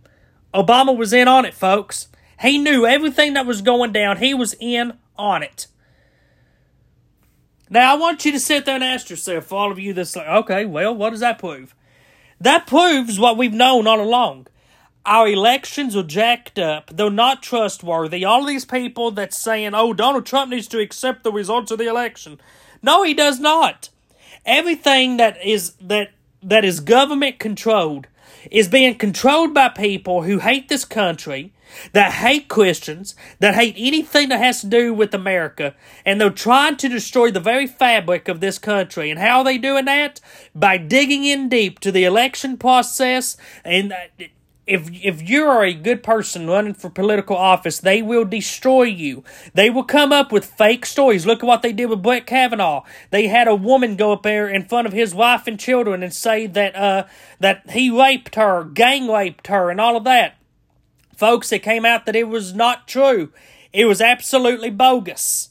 Obama 0.54 0.96
was 0.96 1.12
in 1.12 1.26
on 1.26 1.44
it, 1.44 1.54
folks. 1.54 2.06
He 2.40 2.58
knew 2.58 2.87
everything 2.87 3.35
that 3.35 3.46
was 3.46 3.62
going 3.62 3.93
down. 3.93 4.19
He 4.19 4.35
was 4.35 4.55
in 4.61 4.94
on 5.17 5.43
it. 5.43 5.67
Now, 7.70 7.94
I 7.94 7.99
want 7.99 8.25
you 8.25 8.32
to 8.32 8.40
sit 8.40 8.64
there 8.64 8.76
and 8.76 8.85
ask 8.85 9.11
yourself, 9.11 9.52
all 9.52 9.70
of 9.70 9.79
you 9.79 9.93
that's 9.93 10.17
like, 10.17 10.26
okay, 10.26 10.64
well, 10.64 10.94
what 10.94 11.11
does 11.11 11.20
that 11.20 11.38
prove? 11.38 11.75
That 12.40 12.67
proves 12.67 13.19
what 13.19 13.37
we've 13.37 13.52
known 13.52 13.87
all 13.87 14.00
along. 14.00 14.46
Our 15.05 15.29
elections 15.29 15.96
are 15.96 16.02
jacked 16.02 16.58
up. 16.58 16.90
They're 16.94 17.11
not 17.11 17.43
trustworthy. 17.43 18.25
All 18.25 18.44
these 18.44 18.64
people 18.64 19.11
that's 19.11 19.37
saying, 19.37 19.75
oh, 19.75 19.93
Donald 19.93 20.26
Trump 20.26 20.50
needs 20.50 20.69
to 20.69 20.81
accept 20.81 21.25
the 21.25 21.33
results 21.33 21.71
of 21.71 21.78
the 21.78 21.88
election. 21.88 22.40
No, 22.83 23.02
he 23.02 23.14
does 23.14 23.40
not. 23.40 23.90
Everything 24.45 25.16
that 25.16 25.42
is 25.45 25.73
that 25.80 26.11
that 26.42 26.64
is 26.64 26.80
government 26.80 27.38
controlled 27.38 28.07
is 28.50 28.68
being 28.68 28.95
controlled 28.95 29.52
by 29.52 29.68
people 29.68 30.23
who 30.23 30.38
hate 30.38 30.68
this 30.68 30.85
country, 30.85 31.52
that 31.92 32.12
hate 32.12 32.48
Christians, 32.48 33.14
that 33.40 33.54
hate 33.54 33.75
anything 33.76 34.28
that 34.30 34.40
has 34.40 34.60
to 34.62 34.66
do 34.66 34.92
with 34.94 35.14
America, 35.14 35.75
and 36.04 36.20
they're 36.20 36.30
trying 36.30 36.76
to 36.78 36.88
destroy 36.88 37.30
the 37.30 37.40
very 37.40 37.66
fabric 37.66 38.28
of 38.28 38.40
this 38.40 38.58
country. 38.58 39.10
And 39.10 39.18
how 39.18 39.38
are 39.38 39.44
they 39.44 39.58
doing 39.58 39.84
that? 39.87 40.20
By 40.54 40.76
digging 40.76 41.25
in 41.25 41.48
deep 41.48 41.80
to 41.80 41.92
the 41.92 42.04
election 42.04 42.56
process 42.56 43.37
and 43.64 43.94
if 44.68 44.90
if 45.02 45.28
you 45.28 45.46
are 45.46 45.64
a 45.64 45.72
good 45.72 46.02
person 46.02 46.46
running 46.46 46.75
for 46.75 46.90
political 46.90 47.37
office, 47.37 47.78
they 47.78 48.02
will 48.02 48.25
destroy 48.25 48.82
you. 48.82 49.25
They 49.54 49.70
will 49.70 49.82
come 49.82 50.12
up 50.12 50.30
with 50.30 50.44
fake 50.44 50.84
stories. 50.84 51.26
Look 51.26 51.42
at 51.42 51.46
what 51.46 51.62
they 51.62 51.72
did 51.72 51.87
with 51.87 52.02
Brett 52.02 52.26
Kavanaugh. 52.26 52.84
They 53.10 53.28
had 53.28 53.48
a 53.48 53.54
woman 53.54 53.96
go 53.96 54.12
up 54.12 54.22
there 54.22 54.46
in 54.46 54.66
front 54.66 54.87
of 54.87 54.92
his 54.92 55.14
wife 55.14 55.46
and 55.46 55.58
children 55.58 56.02
and 56.02 56.12
say 56.12 56.46
that 56.46 56.76
uh 56.76 57.04
that 57.40 57.70
he 57.70 57.90
raped 57.90 58.34
her, 58.34 58.64
gang 58.64 59.08
raped 59.08 59.46
her, 59.46 59.70
and 59.70 59.80
all 59.80 59.96
of 59.96 60.04
that. 60.04 60.38
Folks, 61.18 61.50
it 61.50 61.64
came 61.64 61.84
out 61.84 62.06
that 62.06 62.14
it 62.14 62.28
was 62.28 62.54
not 62.54 62.87
true. 62.87 63.32
It 63.72 63.87
was 63.87 64.00
absolutely 64.00 64.70
bogus. 64.70 65.48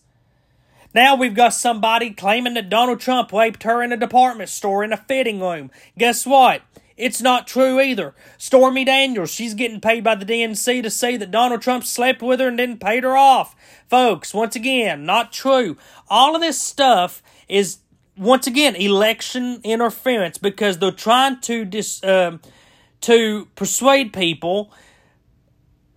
Now 0.93 1.13
we've 1.13 1.35
got 1.35 1.53
somebody 1.53 2.11
claiming 2.11 2.53
that 2.53 2.69
Donald 2.69 3.01
Trump 3.01 3.33
raped 3.33 3.63
her 3.63 3.83
in 3.83 3.91
a 3.91 3.97
department 3.97 4.47
store 4.47 4.81
in 4.81 4.93
a 4.93 4.97
fitting 4.97 5.41
room. 5.41 5.69
Guess 5.97 6.25
what? 6.25 6.61
It's 6.95 7.21
not 7.21 7.47
true 7.47 7.81
either. 7.81 8.15
Stormy 8.37 8.85
Daniels, 8.85 9.29
she's 9.29 9.53
getting 9.55 9.81
paid 9.81 10.05
by 10.05 10.15
the 10.15 10.25
DNC 10.25 10.83
to 10.83 10.89
say 10.89 11.17
that 11.17 11.31
Donald 11.31 11.61
Trump 11.61 11.83
slept 11.83 12.21
with 12.21 12.39
her 12.39 12.47
and 12.47 12.57
didn't 12.57 12.79
pay 12.79 13.01
her 13.01 13.17
off. 13.17 13.53
Folks, 13.89 14.33
once 14.33 14.55
again, 14.55 15.05
not 15.05 15.33
true. 15.33 15.75
All 16.09 16.33
of 16.33 16.39
this 16.39 16.61
stuff 16.61 17.21
is, 17.49 17.79
once 18.15 18.47
again, 18.47 18.77
election 18.77 19.59
interference 19.65 20.37
because 20.37 20.77
they're 20.77 20.91
trying 20.91 21.41
to 21.41 21.65
dis, 21.65 22.01
uh, 22.05 22.37
to 23.01 23.49
persuade 23.55 24.13
people 24.13 24.71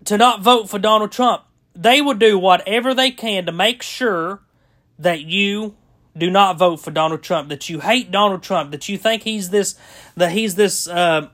to 0.04 0.16
not 0.16 0.42
vote 0.42 0.68
for 0.68 0.78
Donald 0.78 1.12
Trump. 1.12 1.42
They 1.74 2.00
will 2.00 2.14
do 2.14 2.38
whatever 2.38 2.94
they 2.94 3.10
can 3.10 3.46
to 3.46 3.52
make 3.52 3.82
sure 3.82 4.42
that 4.98 5.22
you 5.22 5.76
do 6.16 6.30
not 6.30 6.58
vote 6.58 6.76
for 6.78 6.90
Donald 6.90 7.22
Trump, 7.22 7.48
that 7.48 7.68
you 7.68 7.80
hate 7.80 8.10
Donald 8.10 8.42
Trump, 8.42 8.72
that 8.72 8.88
you 8.88 8.98
think 8.98 9.22
he's 9.22 9.50
this 9.50 9.76
that 10.16 10.32
he's 10.32 10.56
this 10.56 10.88
uh, 10.88 11.28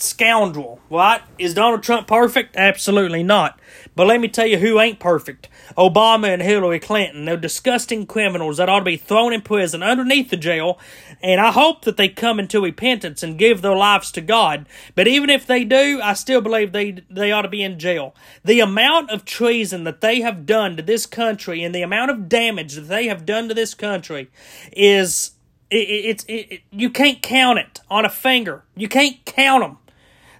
scoundrel, 0.00 0.80
right? 0.90 1.20
Is 1.38 1.54
Donald 1.54 1.82
Trump 1.82 2.06
perfect? 2.06 2.56
Absolutely 2.56 3.22
not. 3.22 3.58
But 3.94 4.06
let 4.06 4.20
me 4.20 4.28
tell 4.28 4.46
you 4.46 4.58
who 4.58 4.80
ain't 4.80 5.00
perfect. 5.00 5.48
Obama 5.76 6.28
and 6.28 6.40
Hillary 6.40 6.78
Clinton. 6.78 7.24
They're 7.24 7.36
disgusting 7.36 8.06
criminals 8.06 8.56
that 8.56 8.68
ought 8.68 8.80
to 8.80 8.84
be 8.84 8.96
thrown 8.96 9.32
in 9.32 9.42
prison 9.42 9.82
underneath 9.82 10.30
the 10.30 10.36
jail. 10.36 10.78
And 11.22 11.40
I 11.40 11.50
hope 11.50 11.82
that 11.84 11.96
they 11.96 12.08
come 12.08 12.38
into 12.38 12.60
repentance 12.60 13.22
and 13.22 13.38
give 13.38 13.60
their 13.60 13.74
lives 13.74 14.12
to 14.12 14.20
God. 14.20 14.66
But 14.94 15.08
even 15.08 15.30
if 15.30 15.46
they 15.46 15.64
do, 15.64 16.00
I 16.02 16.14
still 16.14 16.40
believe 16.40 16.72
they, 16.72 17.02
they 17.10 17.32
ought 17.32 17.42
to 17.42 17.48
be 17.48 17.62
in 17.62 17.78
jail. 17.78 18.14
The 18.44 18.60
amount 18.60 19.10
of 19.10 19.24
treason 19.24 19.84
that 19.84 20.00
they 20.00 20.20
have 20.20 20.46
done 20.46 20.76
to 20.76 20.82
this 20.82 21.06
country 21.06 21.62
and 21.62 21.74
the 21.74 21.82
amount 21.82 22.10
of 22.10 22.28
damage 22.28 22.74
that 22.74 22.82
they 22.82 23.08
have 23.08 23.26
done 23.26 23.48
to 23.48 23.54
this 23.54 23.74
country 23.74 24.30
is 24.72 25.32
it's 25.70 26.24
it, 26.24 26.52
it, 26.52 26.60
you 26.70 26.90
can't 26.90 27.22
count 27.22 27.58
it 27.58 27.80
on 27.90 28.04
a 28.04 28.08
finger. 28.08 28.64
You 28.76 28.88
can't 28.88 29.24
count 29.24 29.62
them. 29.62 29.78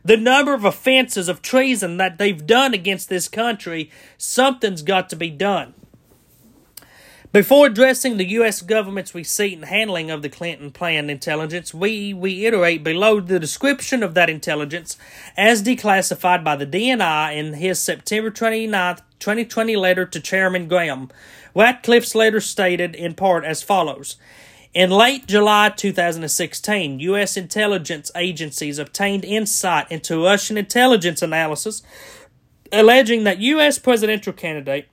The 0.09 0.17
number 0.17 0.55
of 0.55 0.65
offenses 0.65 1.29
of 1.29 1.43
treason 1.43 1.99
that 1.99 2.17
they've 2.17 2.47
done 2.47 2.73
against 2.73 3.11
this 3.11 3.29
country, 3.29 3.91
something's 4.17 4.81
got 4.81 5.11
to 5.11 5.17
be 5.17 5.29
done. 5.29 5.75
Before 7.31 7.67
addressing 7.67 8.17
the 8.17 8.31
U.S. 8.31 8.63
government's 8.63 9.15
receipt 9.15 9.53
and 9.53 9.67
handling 9.67 10.11
of 10.11 10.23
the 10.23 10.31
Clinton 10.31 10.71
plan 10.71 11.11
intelligence, 11.11 11.75
we 11.75 12.15
reiterate 12.15 12.83
below 12.83 13.21
the 13.21 13.39
description 13.39 14.03
of 14.03 14.15
that 14.15 14.31
intelligence 14.31 14.97
as 15.37 15.63
declassified 15.63 16.43
by 16.43 16.57
the 16.57 16.67
DNI 16.67 17.37
in 17.37 17.53
his 17.53 17.79
September 17.79 18.31
29, 18.31 18.97
2020 19.19 19.77
letter 19.77 20.07
to 20.07 20.21
Chairman 20.21 20.69
Graham. 20.69 21.11
Ratcliffe's 21.55 22.15
letter 22.15 22.41
stated 22.41 22.95
in 22.95 23.13
part 23.13 23.45
as 23.45 23.63
follows 23.63 24.17
in 24.79 24.91
late 24.91 25.27
July 25.27 25.71
2016, 25.71 27.01
U.S. 27.01 27.37
intelligence 27.37 28.13
agencies 28.15 28.79
obtained 28.79 29.25
insight 29.25 29.91
into 29.91 30.23
Russian 30.23 30.57
intelligence 30.57 31.21
analysis 31.21 31.83
alleging 32.71 33.25
that 33.25 33.39
U.S. 33.39 33.77
presidential 33.81 34.33
candidate 34.33 34.87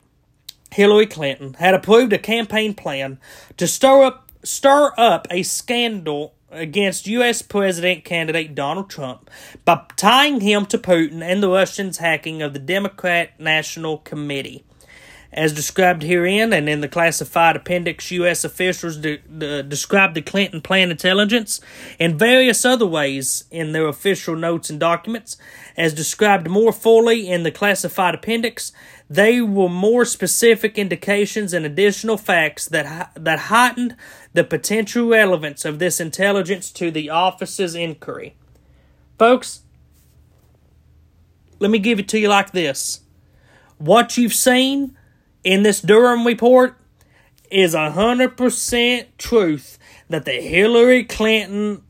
Hillary 0.72 1.06
Clinton 1.06 1.54
had 1.54 1.72
approved 1.72 2.12
a 2.12 2.18
campaign 2.18 2.74
plan 2.74 3.20
to 3.58 3.68
stir 3.68 4.02
up, 4.02 4.28
stir 4.42 4.92
up 4.98 5.28
a 5.30 5.44
scandal 5.44 6.34
against 6.50 7.06
U.S. 7.06 7.40
President 7.40 8.04
candidate 8.04 8.56
Donald 8.56 8.90
Trump 8.90 9.30
by 9.64 9.84
tying 9.96 10.40
him 10.40 10.66
to 10.66 10.78
Putin 10.78 11.22
and 11.22 11.40
the 11.40 11.48
Russians' 11.48 11.98
hacking 11.98 12.42
of 12.42 12.54
the 12.54 12.58
Democrat 12.58 13.38
National 13.38 13.98
Committee. 13.98 14.65
As 15.36 15.52
described 15.52 16.02
herein 16.02 16.50
and 16.54 16.66
in 16.66 16.80
the 16.80 16.88
classified 16.88 17.56
appendix, 17.56 18.10
U.S. 18.10 18.42
officials 18.42 18.96
de- 18.96 19.18
de- 19.18 19.62
described 19.62 20.14
the 20.14 20.22
Clinton 20.22 20.62
plan 20.62 20.90
intelligence 20.90 21.60
in 21.98 22.16
various 22.16 22.64
other 22.64 22.86
ways 22.86 23.44
in 23.50 23.72
their 23.72 23.86
official 23.86 24.34
notes 24.34 24.70
and 24.70 24.80
documents. 24.80 25.36
As 25.76 25.92
described 25.92 26.48
more 26.48 26.72
fully 26.72 27.28
in 27.28 27.42
the 27.42 27.50
classified 27.50 28.14
appendix, 28.14 28.72
they 29.10 29.42
were 29.42 29.68
more 29.68 30.06
specific 30.06 30.78
indications 30.78 31.52
and 31.52 31.66
additional 31.66 32.16
facts 32.16 32.66
that, 32.68 33.10
that 33.14 33.38
heightened 33.38 33.94
the 34.32 34.42
potential 34.42 35.06
relevance 35.06 35.66
of 35.66 35.78
this 35.78 36.00
intelligence 36.00 36.70
to 36.70 36.90
the 36.90 37.10
office's 37.10 37.74
inquiry. 37.74 38.36
Folks, 39.18 39.60
let 41.58 41.70
me 41.70 41.78
give 41.78 41.98
it 41.98 42.08
to 42.08 42.18
you 42.18 42.28
like 42.28 42.52
this. 42.52 43.00
What 43.76 44.16
you've 44.16 44.32
seen 44.32 44.96
in 45.46 45.62
this 45.62 45.80
Durham 45.80 46.26
report 46.26 46.76
is 47.52 47.72
a 47.72 47.92
hundred 47.92 48.36
percent 48.36 49.16
truth 49.16 49.78
that 50.08 50.24
the 50.24 50.32
Hillary 50.32 51.04
Clinton 51.04 51.84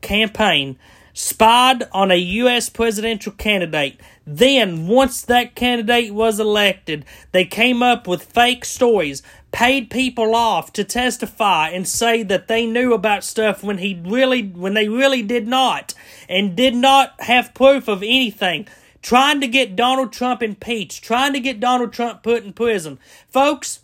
campaign 0.00 0.78
spied 1.12 1.82
on 1.90 2.12
a 2.12 2.16
U.S. 2.16 2.68
presidential 2.68 3.32
candidate. 3.32 4.00
Then, 4.24 4.86
once 4.86 5.20
that 5.22 5.56
candidate 5.56 6.14
was 6.14 6.38
elected, 6.38 7.04
they 7.32 7.44
came 7.44 7.82
up 7.82 8.06
with 8.06 8.22
fake 8.22 8.64
stories, 8.64 9.20
paid 9.50 9.90
people 9.90 10.36
off 10.36 10.72
to 10.74 10.84
testify 10.84 11.70
and 11.70 11.88
say 11.88 12.22
that 12.22 12.46
they 12.46 12.66
knew 12.66 12.94
about 12.94 13.24
stuff 13.24 13.64
when 13.64 13.78
he 13.78 14.00
really, 14.04 14.44
when 14.44 14.74
they 14.74 14.88
really 14.88 15.22
did 15.22 15.48
not, 15.48 15.92
and 16.28 16.54
did 16.54 16.76
not 16.76 17.20
have 17.22 17.52
proof 17.52 17.88
of 17.88 18.04
anything 18.04 18.68
trying 19.02 19.40
to 19.40 19.48
get 19.48 19.76
Donald 19.76 20.12
Trump 20.12 20.42
impeached, 20.42 21.04
trying 21.04 21.32
to 21.32 21.40
get 21.40 21.60
Donald 21.60 21.92
Trump 21.92 22.22
put 22.22 22.44
in 22.44 22.52
prison. 22.52 22.98
Folks, 23.28 23.80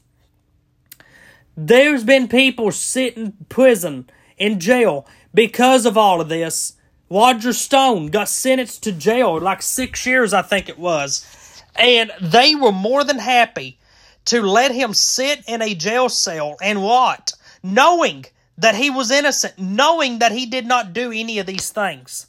there's 1.56 2.04
been 2.04 2.28
people 2.28 2.70
sitting 2.70 3.26
in 3.26 3.46
prison, 3.48 4.08
in 4.36 4.60
jail, 4.60 5.06
because 5.34 5.84
of 5.84 5.98
all 5.98 6.20
of 6.20 6.28
this. 6.28 6.74
Roger 7.10 7.52
Stone 7.52 8.08
got 8.08 8.28
sentenced 8.28 8.82
to 8.84 8.92
jail, 8.92 9.40
like 9.40 9.62
six 9.62 10.06
years, 10.06 10.32
I 10.32 10.42
think 10.42 10.68
it 10.68 10.78
was. 10.78 11.62
And 11.74 12.12
they 12.20 12.54
were 12.54 12.72
more 12.72 13.02
than 13.02 13.18
happy 13.18 13.78
to 14.26 14.42
let 14.42 14.72
him 14.72 14.92
sit 14.92 15.42
in 15.48 15.62
a 15.62 15.74
jail 15.74 16.08
cell 16.08 16.56
and 16.62 16.82
what? 16.82 17.32
Knowing 17.62 18.26
that 18.58 18.74
he 18.74 18.90
was 18.90 19.10
innocent, 19.10 19.58
knowing 19.58 20.18
that 20.18 20.32
he 20.32 20.44
did 20.44 20.66
not 20.66 20.92
do 20.92 21.10
any 21.12 21.38
of 21.38 21.46
these 21.46 21.70
things. 21.70 22.26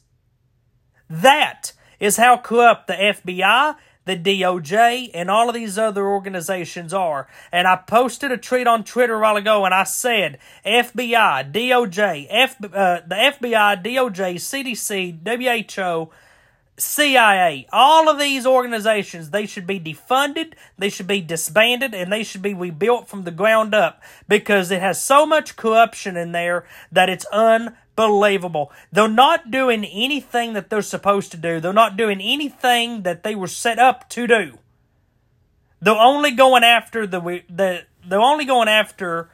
That 1.10 1.74
is 2.00 2.18
how 2.18 2.38
corrupt 2.38 2.88
the 2.88 2.94
FBI, 2.94 3.76
the 4.06 4.18
DOJ, 4.18 5.12
and 5.14 5.30
all 5.30 5.50
of 5.50 5.56
these 5.56 5.78
other 5.78 6.08
organizations 6.08 6.94
are. 6.94 7.28
And 7.52 7.68
I 7.68 7.76
posted 7.76 8.32
a 8.32 8.38
tweet 8.38 8.68
on 8.68 8.84
Twitter 8.84 9.16
a 9.16 9.20
while 9.20 9.38
ago 9.38 9.66
and 9.66 9.74
I 9.74 9.84
said 9.84 10.40
FBI, 10.66 11.52
DOJ, 11.52 12.28
F, 12.30 12.64
uh, 12.64 13.02
the 13.06 13.16
FBI, 13.16 13.84
DOJ, 13.84 14.36
CDC, 14.36 15.20
WHO, 15.26 16.12
CIA, 16.80 17.68
all 17.72 18.10
of 18.10 18.18
these 18.20 18.46
organizations, 18.46 19.30
they 19.30 19.46
should 19.46 19.68
be 19.68 19.80
defunded, 19.80 20.54
they 20.78 20.90
should 20.90 21.08
be 21.08 21.22
disbanded, 21.22 21.94
and 21.94 22.12
they 22.12 22.24
should 22.24 22.42
be 22.42 22.54
rebuilt 22.54 23.08
from 23.08 23.24
the 23.24 23.32
ground 23.32 23.76
up 23.76 24.02
because 24.28 24.72
it 24.72 24.82
has 24.82 25.02
so 25.02 25.26
much 25.26 25.56
corruption 25.56 26.16
in 26.16 26.32
there 26.32 26.66
that 26.92 27.10
it's 27.10 27.26
un 27.32 27.76
Believable. 28.00 28.72
They're 28.94 29.10
not 29.10 29.52
doing 29.52 29.84
anything 29.84 30.54
that 30.54 30.70
they're 30.70 30.82
supposed 30.82 31.32
to 31.32 31.38
do. 31.38 31.60
They're 31.60 31.74
not 31.74 31.98
doing 31.98 32.22
anything 32.22 33.04
that 33.04 33.24
they 33.24 33.36
were 33.36 33.48
set 33.48 33.78
up 33.78 34.08
to 34.12 34.26
do. 34.26 34.58
They're 35.82 35.94
only 35.94 36.32
going 36.32 36.64
after 36.64 37.06
the 37.06 37.20
the 37.50 37.82
they're 38.08 38.22
only 38.22 38.46
going 38.46 38.70
after 38.70 39.30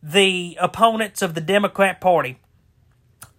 the 0.00 0.56
opponents 0.60 1.22
of 1.22 1.34
the 1.34 1.40
Democrat 1.40 2.00
Party. 2.00 2.38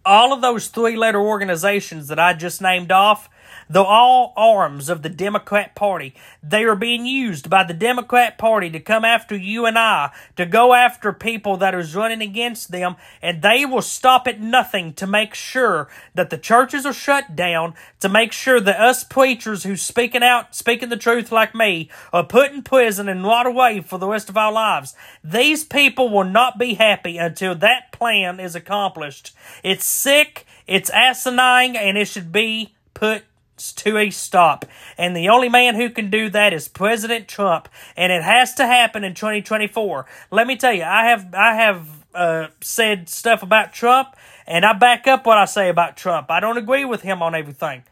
All 0.05 0.34
of 0.34 0.41
those 0.41 0.67
three 0.67 0.98
letter 0.98 1.22
organizations 1.22 2.10
that 2.10 2.20
I 2.20 2.34
just 2.34 2.62
named 2.62 2.91
off, 2.91 3.29
Though 3.69 3.86
all 3.86 4.34
arms 4.38 4.89
of 4.89 5.01
the 5.01 5.10
Democrat 5.10 5.75
Party, 5.75 6.13
they 6.43 6.63
are 6.63 6.75
being 6.75 7.05
used 7.05 7.50
by 7.50 7.63
the 7.63 7.74
Democrat 7.74 8.38
Party 8.38 8.69
to 8.69 8.79
come 8.79 9.03
after 9.03 9.36
you 9.36 9.65
and 9.65 9.77
I, 9.77 10.12
to 10.36 10.45
go 10.45 10.74
after 10.74 11.12
people 11.12 11.57
that 11.57 11.74
is 11.74 11.95
running 11.95 12.22
against 12.22 12.72
them, 12.72 12.95
and 13.22 13.41
they 13.41 13.65
will 13.65 13.81
stop 13.81 14.27
at 14.27 14.39
nothing 14.39 14.93
to 14.93 15.07
make 15.07 15.34
sure 15.34 15.89
that 16.13 16.29
the 16.29 16.38
churches 16.38 16.86
are 16.86 16.93
shut 16.93 17.36
down, 17.36 17.74
to 18.01 18.10
make 18.10 18.31
sure 18.31 18.60
that 18.60 18.79
us 18.79 19.03
preachers 19.03 19.63
who's 19.63 19.81
speaking 19.81 20.24
out, 20.24 20.55
speaking 20.55 20.89
the 20.89 20.98
truth 20.98 21.31
like 21.31 21.55
me, 21.55 21.89
are 22.13 22.24
put 22.24 22.51
in 22.51 22.62
prison 22.62 23.10
and 23.10 23.24
rot 23.24 23.48
away 23.48 23.81
for 23.81 23.98
the 23.98 24.07
rest 24.07 24.29
of 24.29 24.38
our 24.38 24.51
lives. 24.51 24.93
These 25.24 25.63
people 25.63 26.10
will 26.10 26.24
not 26.24 26.60
be 26.60 26.75
happy 26.75 27.17
until 27.17 27.55
that 27.55 27.91
plan 27.91 28.39
is 28.39 28.55
accomplished. 28.55 29.36
It's 29.63 29.86
sick, 29.86 30.45
it's 30.67 30.89
asinine, 30.91 31.75
and 31.75 31.98
it 31.98 32.07
should 32.07 32.31
be 32.31 32.75
put 32.93 33.24
to 33.58 33.98
a 33.98 34.10
stop. 34.10 34.66
And 34.98 35.16
the 35.16 35.30
only 35.30 35.50
man 35.50 35.76
who 35.76 35.90
can 35.90 36.10
do 36.10 36.30
that 36.30 36.54
is 36.54 36.68
President 36.68 37.28
Trump. 37.28 37.70
And 37.96 38.12
it 38.12 38.24
has 38.24 38.54
to 38.56 38.66
happen 38.66 39.04
in 39.04 39.14
2024. 39.14 40.06
Let 40.32 40.48
me 40.48 40.56
tell 40.56 40.74
you, 40.74 40.84
I 40.84 41.06
have, 41.08 41.34
I 41.34 41.56
have, 41.56 41.88
uh, 42.14 42.48
said 42.62 43.10
stuff 43.10 43.44
about 43.44 43.74
Trump 43.74 44.16
and 44.48 44.66
I 44.66 44.74
back 44.74 45.08
up 45.08 45.26
what 45.26 45.38
I 45.38 45.46
say 45.46 45.70
about 45.70 45.98
Trump. 45.98 46.32
I 46.32 46.40
don't 46.40 46.58
agree 46.58 46.86
with 46.86 47.02
him 47.02 47.22
on 47.22 47.36
everything. 47.36 47.84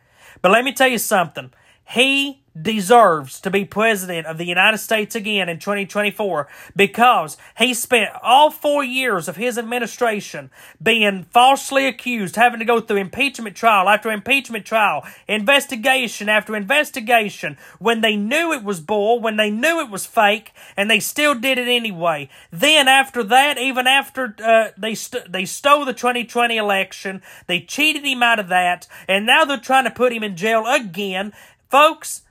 But 0.41 0.51
let 0.51 0.63
me 0.63 0.73
tell 0.73 0.87
you 0.87 0.97
something. 0.97 1.51
He 1.89 2.42
deserves 2.59 3.39
to 3.41 3.49
be 3.49 3.65
president 3.65 4.27
of 4.27 4.37
the 4.37 4.45
United 4.45 4.77
States 4.77 5.15
again 5.15 5.49
in 5.49 5.59
2024 5.59 6.47
because 6.75 7.37
he 7.57 7.73
spent 7.73 8.11
all 8.21 8.51
four 8.51 8.83
years 8.83 9.27
of 9.27 9.37
his 9.37 9.57
administration 9.57 10.51
being 10.81 11.23
falsely 11.31 11.87
accused, 11.87 12.35
having 12.35 12.59
to 12.59 12.65
go 12.65 12.79
through 12.79 12.97
impeachment 12.97 13.55
trial 13.55 13.89
after 13.89 14.11
impeachment 14.11 14.65
trial, 14.65 15.03
investigation 15.27 16.29
after 16.29 16.55
investigation, 16.55 17.57
when 17.79 18.01
they 18.01 18.15
knew 18.15 18.53
it 18.53 18.63
was 18.63 18.79
bull, 18.79 19.19
when 19.19 19.37
they 19.37 19.49
knew 19.49 19.79
it 19.79 19.89
was 19.89 20.05
fake, 20.05 20.51
and 20.77 20.89
they 20.89 20.99
still 20.99 21.33
did 21.33 21.57
it 21.57 21.67
anyway. 21.67 22.29
Then 22.51 22.87
after 22.87 23.23
that, 23.23 23.57
even 23.57 23.87
after 23.87 24.35
uh, 24.43 24.69
they 24.77 24.95
st- 24.95 25.31
they 25.31 25.45
stole 25.45 25.85
the 25.85 25.93
2020 25.93 26.57
election, 26.57 27.21
they 27.47 27.59
cheated 27.61 28.05
him 28.05 28.21
out 28.21 28.39
of 28.39 28.47
that, 28.49 28.87
and 29.07 29.25
now 29.25 29.45
they're 29.45 29.57
trying 29.57 29.85
to 29.85 29.91
put 29.91 30.13
him 30.13 30.23
in 30.23 30.35
jail 30.35 30.65
again. 30.67 31.33
Folks, 31.69 32.22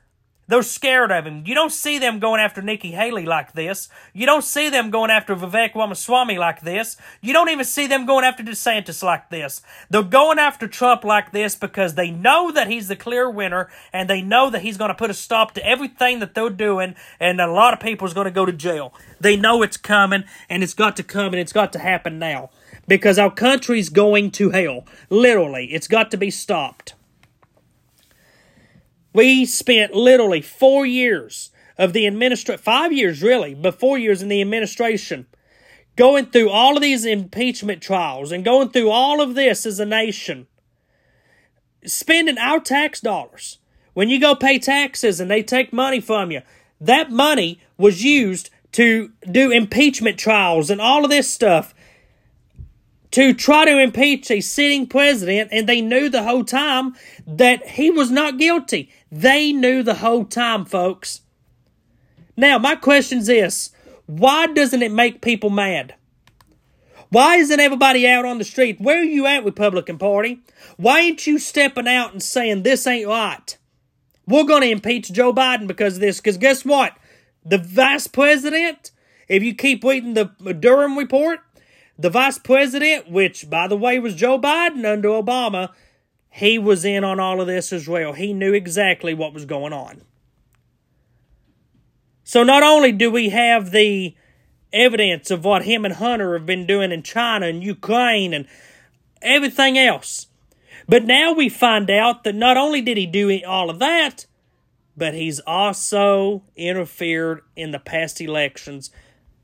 They're 0.52 0.62
scared 0.62 1.10
of 1.10 1.24
him. 1.24 1.44
You 1.46 1.54
don't 1.54 1.72
see 1.72 1.98
them 1.98 2.18
going 2.18 2.38
after 2.38 2.60
Nikki 2.60 2.90
Haley 2.90 3.24
like 3.24 3.52
this. 3.52 3.88
You 4.12 4.26
don't 4.26 4.44
see 4.44 4.68
them 4.68 4.90
going 4.90 5.10
after 5.10 5.34
Vivek 5.34 5.74
Ramaswamy 5.74 6.36
like 6.36 6.60
this. 6.60 6.98
You 7.22 7.32
don't 7.32 7.48
even 7.48 7.64
see 7.64 7.86
them 7.86 8.04
going 8.04 8.26
after 8.26 8.42
DeSantis 8.42 9.02
like 9.02 9.30
this. 9.30 9.62
They're 9.88 10.02
going 10.02 10.38
after 10.38 10.68
Trump 10.68 11.04
like 11.04 11.32
this 11.32 11.54
because 11.54 11.94
they 11.94 12.10
know 12.10 12.52
that 12.52 12.68
he's 12.68 12.88
the 12.88 12.96
clear 12.96 13.30
winner 13.30 13.70
and 13.94 14.10
they 14.10 14.20
know 14.20 14.50
that 14.50 14.60
he's 14.60 14.76
going 14.76 14.90
to 14.90 14.94
put 14.94 15.08
a 15.08 15.14
stop 15.14 15.54
to 15.54 15.66
everything 15.66 16.18
that 16.18 16.34
they're 16.34 16.50
doing 16.50 16.96
and 17.18 17.40
a 17.40 17.50
lot 17.50 17.72
of 17.72 17.80
people 17.80 18.06
is 18.06 18.12
going 18.12 18.26
to 18.26 18.30
go 18.30 18.44
to 18.44 18.52
jail. 18.52 18.92
They 19.18 19.36
know 19.36 19.62
it's 19.62 19.78
coming 19.78 20.24
and 20.50 20.62
it's 20.62 20.74
got 20.74 20.96
to 20.96 21.02
come 21.02 21.32
and 21.32 21.36
it's 21.36 21.54
got 21.54 21.72
to 21.72 21.78
happen 21.78 22.18
now 22.18 22.50
because 22.86 23.18
our 23.18 23.30
country's 23.30 23.88
going 23.88 24.30
to 24.32 24.50
hell. 24.50 24.84
Literally, 25.08 25.72
it's 25.72 25.88
got 25.88 26.10
to 26.10 26.18
be 26.18 26.30
stopped. 26.30 26.92
We 29.12 29.44
spent 29.44 29.94
literally 29.94 30.40
four 30.40 30.86
years 30.86 31.50
of 31.78 31.92
the 31.92 32.06
administration, 32.06 32.62
five 32.62 32.92
years 32.92 33.22
really, 33.22 33.54
but 33.54 33.78
four 33.78 33.98
years 33.98 34.22
in 34.22 34.28
the 34.28 34.40
administration, 34.40 35.26
going 35.96 36.26
through 36.26 36.50
all 36.50 36.76
of 36.76 36.82
these 36.82 37.04
impeachment 37.04 37.82
trials 37.82 38.32
and 38.32 38.44
going 38.44 38.70
through 38.70 38.90
all 38.90 39.20
of 39.20 39.34
this 39.34 39.66
as 39.66 39.78
a 39.80 39.86
nation, 39.86 40.46
spending 41.84 42.38
our 42.38 42.60
tax 42.60 43.00
dollars. 43.00 43.58
When 43.94 44.08
you 44.08 44.18
go 44.18 44.34
pay 44.34 44.58
taxes 44.58 45.20
and 45.20 45.30
they 45.30 45.42
take 45.42 45.72
money 45.72 46.00
from 46.00 46.30
you, 46.30 46.40
that 46.80 47.10
money 47.10 47.60
was 47.76 48.02
used 48.02 48.48
to 48.72 49.12
do 49.30 49.50
impeachment 49.50 50.18
trials 50.18 50.70
and 50.70 50.80
all 50.80 51.04
of 51.04 51.10
this 51.10 51.30
stuff 51.30 51.71
to 53.12 53.34
try 53.34 53.64
to 53.64 53.78
impeach 53.78 54.30
a 54.30 54.40
sitting 54.40 54.86
president, 54.86 55.50
and 55.52 55.68
they 55.68 55.80
knew 55.80 56.08
the 56.08 56.22
whole 56.22 56.44
time 56.44 56.96
that 57.26 57.66
he 57.70 57.90
was 57.90 58.10
not 58.10 58.38
guilty. 58.38 58.90
They 59.10 59.52
knew 59.52 59.82
the 59.82 59.94
whole 59.94 60.24
time, 60.24 60.64
folks. 60.64 61.20
Now, 62.36 62.58
my 62.58 62.74
question 62.74 63.18
is 63.18 63.26
this 63.26 63.70
why 64.06 64.46
doesn't 64.48 64.82
it 64.82 64.92
make 64.92 65.20
people 65.20 65.50
mad? 65.50 65.94
Why 67.10 67.36
isn't 67.36 67.60
everybody 67.60 68.08
out 68.08 68.24
on 68.24 68.38
the 68.38 68.44
street? 68.44 68.80
Where 68.80 69.00
are 69.00 69.04
you 69.04 69.26
at, 69.26 69.44
Republican 69.44 69.98
Party? 69.98 70.40
Why 70.78 71.00
ain't 71.00 71.26
you 71.26 71.38
stepping 71.38 71.86
out 71.86 72.12
and 72.12 72.22
saying 72.22 72.62
this 72.62 72.86
ain't 72.86 73.06
right? 73.06 73.58
We're 74.26 74.44
going 74.44 74.62
to 74.62 74.70
impeach 74.70 75.12
Joe 75.12 75.32
Biden 75.34 75.66
because 75.66 75.96
of 75.96 76.00
this. 76.00 76.18
Because 76.18 76.38
guess 76.38 76.64
what? 76.64 76.96
The 77.44 77.58
vice 77.58 78.06
president, 78.06 78.92
if 79.28 79.42
you 79.42 79.54
keep 79.54 79.84
reading 79.84 80.14
the 80.14 80.24
Durham 80.54 80.96
report, 80.96 81.40
the 82.02 82.10
vice 82.10 82.38
president, 82.38 83.08
which 83.10 83.48
by 83.48 83.68
the 83.68 83.76
way 83.76 83.98
was 83.98 84.16
Joe 84.16 84.38
Biden 84.38 84.84
under 84.84 85.08
Obama, 85.08 85.70
he 86.28 86.58
was 86.58 86.84
in 86.84 87.04
on 87.04 87.20
all 87.20 87.40
of 87.40 87.46
this 87.46 87.72
as 87.72 87.88
well. 87.88 88.12
He 88.12 88.32
knew 88.32 88.52
exactly 88.52 89.14
what 89.14 89.32
was 89.32 89.44
going 89.44 89.72
on. 89.72 90.02
So 92.24 92.42
not 92.42 92.62
only 92.62 92.90
do 92.90 93.10
we 93.10 93.28
have 93.28 93.70
the 93.70 94.16
evidence 94.72 95.30
of 95.30 95.44
what 95.44 95.64
him 95.64 95.84
and 95.84 95.94
Hunter 95.94 96.32
have 96.32 96.46
been 96.46 96.66
doing 96.66 96.90
in 96.90 97.02
China 97.02 97.46
and 97.46 97.62
Ukraine 97.62 98.34
and 98.34 98.48
everything 99.20 99.78
else, 99.78 100.26
but 100.88 101.04
now 101.04 101.32
we 101.32 101.48
find 101.48 101.88
out 101.88 102.24
that 102.24 102.34
not 102.34 102.56
only 102.56 102.80
did 102.80 102.96
he 102.96 103.06
do 103.06 103.40
all 103.46 103.70
of 103.70 103.78
that, 103.78 104.26
but 104.96 105.14
he's 105.14 105.40
also 105.40 106.42
interfered 106.56 107.42
in 107.54 107.70
the 107.70 107.78
past 107.78 108.20
elections 108.20 108.90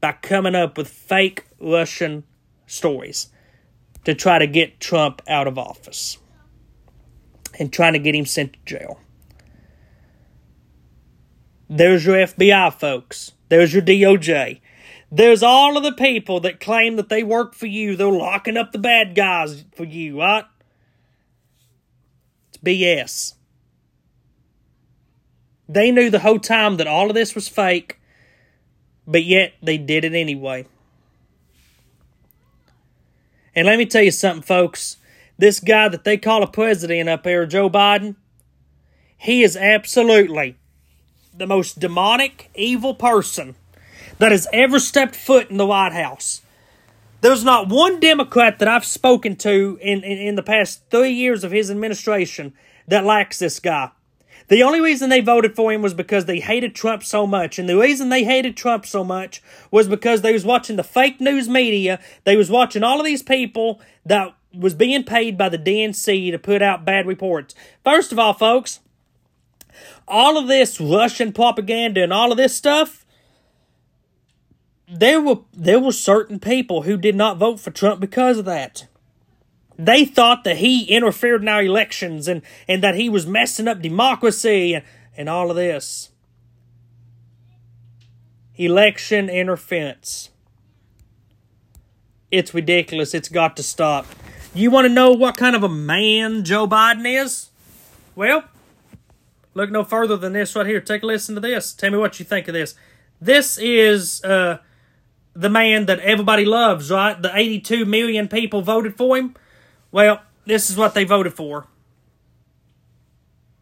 by 0.01 0.13
coming 0.13 0.55
up 0.55 0.77
with 0.77 0.89
fake 0.89 1.45
Russian 1.61 2.25
stories 2.69 3.29
to 4.05 4.15
try 4.15 4.39
to 4.39 4.47
get 4.47 4.81
Trump 4.81 5.23
out 5.27 5.47
of 5.47 5.59
office 5.59 6.19
and 7.59 7.73
trying 7.73 7.95
to 7.95 7.99
get 7.99 8.15
him 8.15 8.27
sent 8.27 8.53
to 8.53 8.59
jail. 8.65 9.01
There's 11.69 12.07
your 12.07 12.17
FBI 12.17 12.73
folks. 12.75 13.33
There's 13.49 13.75
your 13.75 13.83
DOJ. 13.83 14.61
There's 15.11 15.43
all 15.43 15.77
of 15.77 15.83
the 15.83 15.93
people 15.93 16.41
that 16.41 16.61
claim 16.61 16.97
that 16.97 17.09
they 17.09 17.23
work 17.23 17.55
for 17.55 17.67
you. 17.67 17.97
They're 17.97 18.09
locking 18.09 18.57
up 18.57 18.73
the 18.73 18.79
bad 18.79 19.15
guys 19.15 19.65
for 19.75 19.85
you, 19.85 20.19
right? 20.21 20.45
It's 22.49 22.59
BS. 22.59 23.35
They 25.69 25.91
knew 25.91 26.11
the 26.11 26.21
whole 26.21 26.39
time 26.39 26.77
that 26.79 26.87
all 26.87 27.09
of 27.09 27.15
this 27.15 27.35
was 27.35 27.49
fake, 27.49 28.01
but 29.07 29.25
yet 29.25 29.53
they 29.63 29.77
did 29.77 30.05
it 30.05 30.15
anyway. 30.15 30.67
And 33.59 33.67
let 33.67 33.77
me 33.77 33.87
tell 33.87 34.05
you 34.05 34.13
something, 34.13 34.43
folks. 34.45 34.99
This 35.37 35.59
guy 35.59 35.89
that 35.89 36.05
they 36.05 36.17
call 36.17 36.45
a 36.45 36.47
president 36.47 37.09
up 37.09 37.25
there, 37.25 37.45
Joe 37.45 37.69
Biden, 37.69 38.15
he 39.17 39.43
is 39.43 39.57
absolutely 39.57 40.57
the 41.37 41.45
most 41.45 41.81
demonic, 41.81 42.51
evil 42.55 42.95
person 42.95 43.57
that 44.19 44.31
has 44.31 44.47
ever 44.53 44.79
stepped 44.79 45.17
foot 45.17 45.51
in 45.51 45.57
the 45.57 45.67
White 45.67 45.93
House. 45.93 46.41
There's 47.21 47.43
not 47.43 47.69
one 47.69 47.99
Democrat 47.99 48.61
that 48.61 48.69
I've 48.69 48.85
spoken 48.85 49.35
to 49.39 49.77
in, 49.83 50.05
in, 50.05 50.19
in 50.19 50.37
the 50.37 50.43
past 50.45 50.83
three 50.89 51.11
years 51.11 51.43
of 51.43 51.51
his 51.51 51.69
administration 51.69 52.55
that 52.87 53.05
likes 53.05 53.41
this 53.41 53.59
guy. 53.59 53.91
The 54.49 54.63
only 54.63 54.81
reason 54.81 55.11
they 55.11 55.21
voted 55.21 55.55
for 55.55 55.73
him 55.73 55.83
was 55.83 55.95
because 55.95 56.25
they 56.25 56.41
hated 56.41 56.75
Trump 56.75 57.05
so 57.05 57.27
much. 57.27 57.59
And 57.59 57.69
the 57.69 57.79
reason 57.79 58.09
they 58.09 58.25
hated 58.25 58.57
Trump 58.57 58.87
so 58.87 59.05
much 59.05 59.43
was 59.71 59.89
because 59.89 60.23
they 60.23 60.33
was 60.33 60.45
watching 60.45 60.77
the 60.77 60.83
fake 60.83 61.21
news 61.21 61.49
media. 61.49 62.01
They 62.25 62.37
was 62.37 62.51
watching 62.51 62.83
all 62.83 62.99
of 62.99 63.05
these 63.05 63.23
people 63.23 63.81
that 64.07 64.35
was 64.55 64.75
being 64.75 65.05
paid 65.05 65.37
by 65.37 65.51
the 65.51 65.59
DNC 65.59 66.31
to 66.31 66.39
put 66.39 66.63
out 66.63 66.85
bad 66.85 67.07
reports. 67.07 67.55
First 67.85 68.11
of 68.11 68.19
all, 68.19 68.33
folks, 68.33 68.81
all 70.07 70.39
of 70.39 70.49
this 70.49 70.81
Russian 70.81 71.33
propaganda 71.33 72.03
and 72.03 72.13
all 72.13 72.33
of 72.33 72.39
this 72.39 72.57
stuff, 72.57 73.05
there 74.91 75.21
were 75.21 75.41
there 75.53 75.79
were 75.79 75.93
certain 75.93 76.41
people 76.41 76.83
who 76.83 76.97
did 76.97 77.15
not 77.15 77.37
vote 77.37 77.61
for 77.61 77.71
Trump 77.71 78.01
because 78.01 78.39
of 78.39 78.47
that. 78.47 78.87
They 79.79 80.05
thought 80.05 80.43
that 80.43 80.57
he 80.57 80.85
interfered 80.85 81.41
in 81.43 81.49
our 81.49 81.63
elections 81.63 82.27
and, 82.27 82.43
and 82.67 82.83
that 82.83 82.97
he 82.97 83.09
was 83.09 83.27
messing 83.27 83.69
up 83.69 83.81
democracy 83.81 84.75
and, 84.75 84.85
and 85.17 85.29
all 85.29 85.51
of 85.51 85.57
this. 85.57 86.11
Election 88.57 89.31
interference. 89.31 90.31
It's 92.33 92.53
ridiculous. 92.53 93.15
It's 93.15 93.29
got 93.29 93.57
to 93.57 93.63
stop. 93.63 94.07
You 94.53 94.73
want 94.73 94.87
to 94.87 94.93
know 94.93 95.13
what 95.13 95.37
kind 95.37 95.55
of 95.55 95.63
a 95.63 95.69
man 95.69 96.43
Joe 96.45 96.67
Biden 96.67 97.07
is? 97.07 97.51
Well, 98.17 98.45
look 99.55 99.71
no 99.71 99.85
further 99.85 100.17
than 100.17 100.33
this 100.33 100.57
right 100.57 100.67
here. 100.67 100.81
Take 100.81 101.05
a 101.05 101.07
listen 101.07 101.37
to 101.37 101.41
this. 101.41 101.73
Tell 101.73 101.93
me 101.93 101.99
what 101.99 102.19
you 102.19 102.25
think 102.25 102.49
of 102.49 102.55
this. 102.55 102.75
This 103.21 103.59
is 103.59 104.25
uh, 104.25 104.59
the 105.35 105.49
man 105.49 105.87
that 105.87 106.01
everybody 106.01 106.45
loves, 106.45 106.91
right? 106.91 107.21
The 107.21 107.31
82 107.33 107.85
million 107.85 108.27
people 108.27 108.61
voted 108.61 108.97
for 108.97 109.17
him. 109.17 109.37
Well, 109.91 110.23
this 110.45 110.71
is 110.71 110.77
what 110.77 110.95
they 110.95 111.05
voted 111.05 111.35
for. 111.35 111.67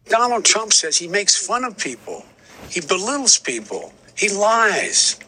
Donald 0.05 0.45
Trump 0.45 0.71
says 0.73 0.97
he 0.97 1.07
makes 1.07 1.35
fun 1.35 1.63
of 1.63 1.77
people, 1.77 2.25
he 2.69 2.81
belittles 2.81 3.37
people, 3.37 3.93
he 4.15 4.29
lies. 4.29 5.19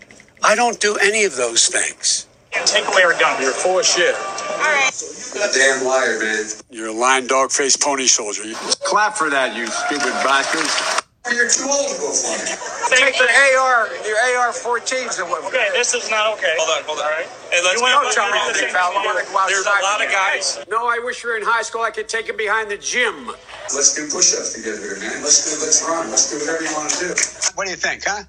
I 0.44 0.56
don't 0.56 0.80
do 0.80 0.96
any 0.98 1.26
of 1.26 1.36
those 1.36 1.68
things. 1.68 2.28
Take 2.66 2.88
away 2.88 3.04
our 3.04 3.18
gun. 3.20 3.42
You're 3.42 3.52
full 3.52 3.80
of 3.80 3.86
shit. 3.86 4.16
All 4.16 4.58
right. 4.58 4.90
A 4.90 5.54
Damn 5.54 5.86
liar, 5.86 6.20
man. 6.20 6.46
You're 6.70 6.88
a 6.88 6.94
lying 6.94 7.28
dog 7.28 7.52
faced 7.52 7.82
pony 7.82 8.08
soldier. 8.08 8.44
Clap 8.86 9.16
for 9.16 9.30
that, 9.30 9.56
you 9.56 9.68
stupid 9.68 10.14
bastards. 10.24 11.04
You're 11.36 11.50
too 11.50 11.68
old 11.70 11.90
to 11.92 11.98
go 12.02 12.10
for 12.12 12.34
it. 12.38 12.50
Take 12.90 13.18
the 13.18 13.30
AR, 13.60 13.90
your 14.06 14.18
AR-14s 14.42 15.20
and 15.22 15.30
what? 15.30 15.46
Okay, 15.46 15.70
this 15.74 15.94
is 15.94 16.10
not 16.10 16.34
okay. 16.38 16.54
Hold 16.58 16.72
on, 16.78 16.84
hold 16.86 17.00
on. 17.00 17.06
All 17.06 17.12
right. 17.12 17.30
Hey, 17.52 17.62
let's 17.64 17.80
You 17.80 17.86
get 17.86 17.94
wanna 17.96 18.06
one 18.08 18.14
tell 18.16 18.28
more 18.30 18.36
me 18.36 18.48
reason. 18.50 18.54
the 18.54 18.68
big 18.68 18.74
fella 18.74 18.96
wanna 18.96 19.24
go 19.26 19.46
There's 19.48 19.66
a 19.66 19.70
outside 19.70 19.84
lot 19.86 20.02
of 20.06 20.10
guys. 20.12 20.60
No, 20.70 20.88
I 20.88 21.00
wish 21.04 21.24
we 21.24 21.30
were 21.32 21.38
in 21.38 21.44
high 21.46 21.62
school. 21.62 21.82
I 21.82 21.92
could 21.92 22.10
take 22.10 22.28
him 22.30 22.38
behind 22.38 22.72
the 22.72 22.78
gym. 22.78 23.28
Let's 23.76 23.94
do 23.96 24.10
push-ups 24.10 24.54
together 24.58 24.98
man. 25.00 25.22
Let's 25.22 25.46
do. 25.46 25.62
Let's 25.64 25.86
run. 25.88 26.10
Let's 26.10 26.30
do 26.32 26.40
whatever 26.40 26.64
you 26.64 26.74
want 26.74 26.90
to 26.92 27.00
do. 27.00 27.14
What 27.56 27.66
do 27.66 27.72
you 27.72 27.78
think, 27.78 28.04
huh? 28.06 28.24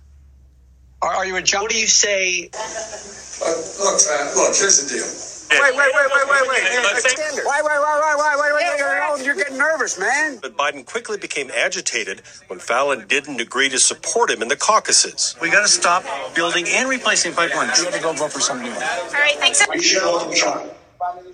Are, 1.02 1.24
are 1.24 1.26
you 1.26 1.36
a 1.36 1.42
jump? 1.42 1.62
What 1.64 1.70
do 1.72 1.78
you 1.78 1.86
say? 1.88 2.50
Uh, 2.52 3.48
look, 3.80 4.00
uh, 4.04 4.32
look. 4.36 4.52
Here's 4.56 4.84
the 4.84 4.88
deal. 4.92 5.08
Wait, 5.50 5.60
wait, 5.60 5.74
wait, 5.76 5.92
wait, 5.94 6.28
wait, 6.30 6.48
wait. 6.48 6.62
Hey, 6.62 6.82
let's 6.82 7.02
take- 7.02 7.18
Wait, 7.18 7.34
wait, 7.34 7.64
wait, 7.64 7.64
wait, 7.64 8.16
wait, 8.18 8.36
wait, 8.40 8.54
wait. 8.54 8.78
You're, 8.78 9.26
you're 9.26 9.34
getting 9.34 9.58
nervous, 9.58 9.98
man. 9.98 10.38
But 10.40 10.56
Biden 10.56 10.86
quickly 10.86 11.18
became 11.18 11.50
agitated 11.54 12.22
when 12.46 12.58
Fallon 12.60 13.06
didn't 13.08 13.40
agree 13.40 13.68
to 13.70 13.78
support 13.78 14.30
him 14.30 14.42
in 14.42 14.48
the 14.48 14.56
caucuses. 14.56 15.34
We 15.42 15.50
got 15.50 15.62
to 15.62 15.68
stop 15.68 16.04
building 16.34 16.66
and 16.68 16.88
replacing 16.88 17.32
pipelines. 17.32 17.78
You 17.78 17.84
got 17.84 17.94
to 17.94 18.00
go 18.00 18.12
vote 18.12 18.32
for 18.32 18.40
somebody 18.40 18.70
new. 18.70 18.76
All 18.76 18.80
right, 19.12 19.36
thanks. 19.38 19.66
You 19.74 19.82
should 19.82 20.02
welcome 20.02 20.34
Trump. 20.34 20.72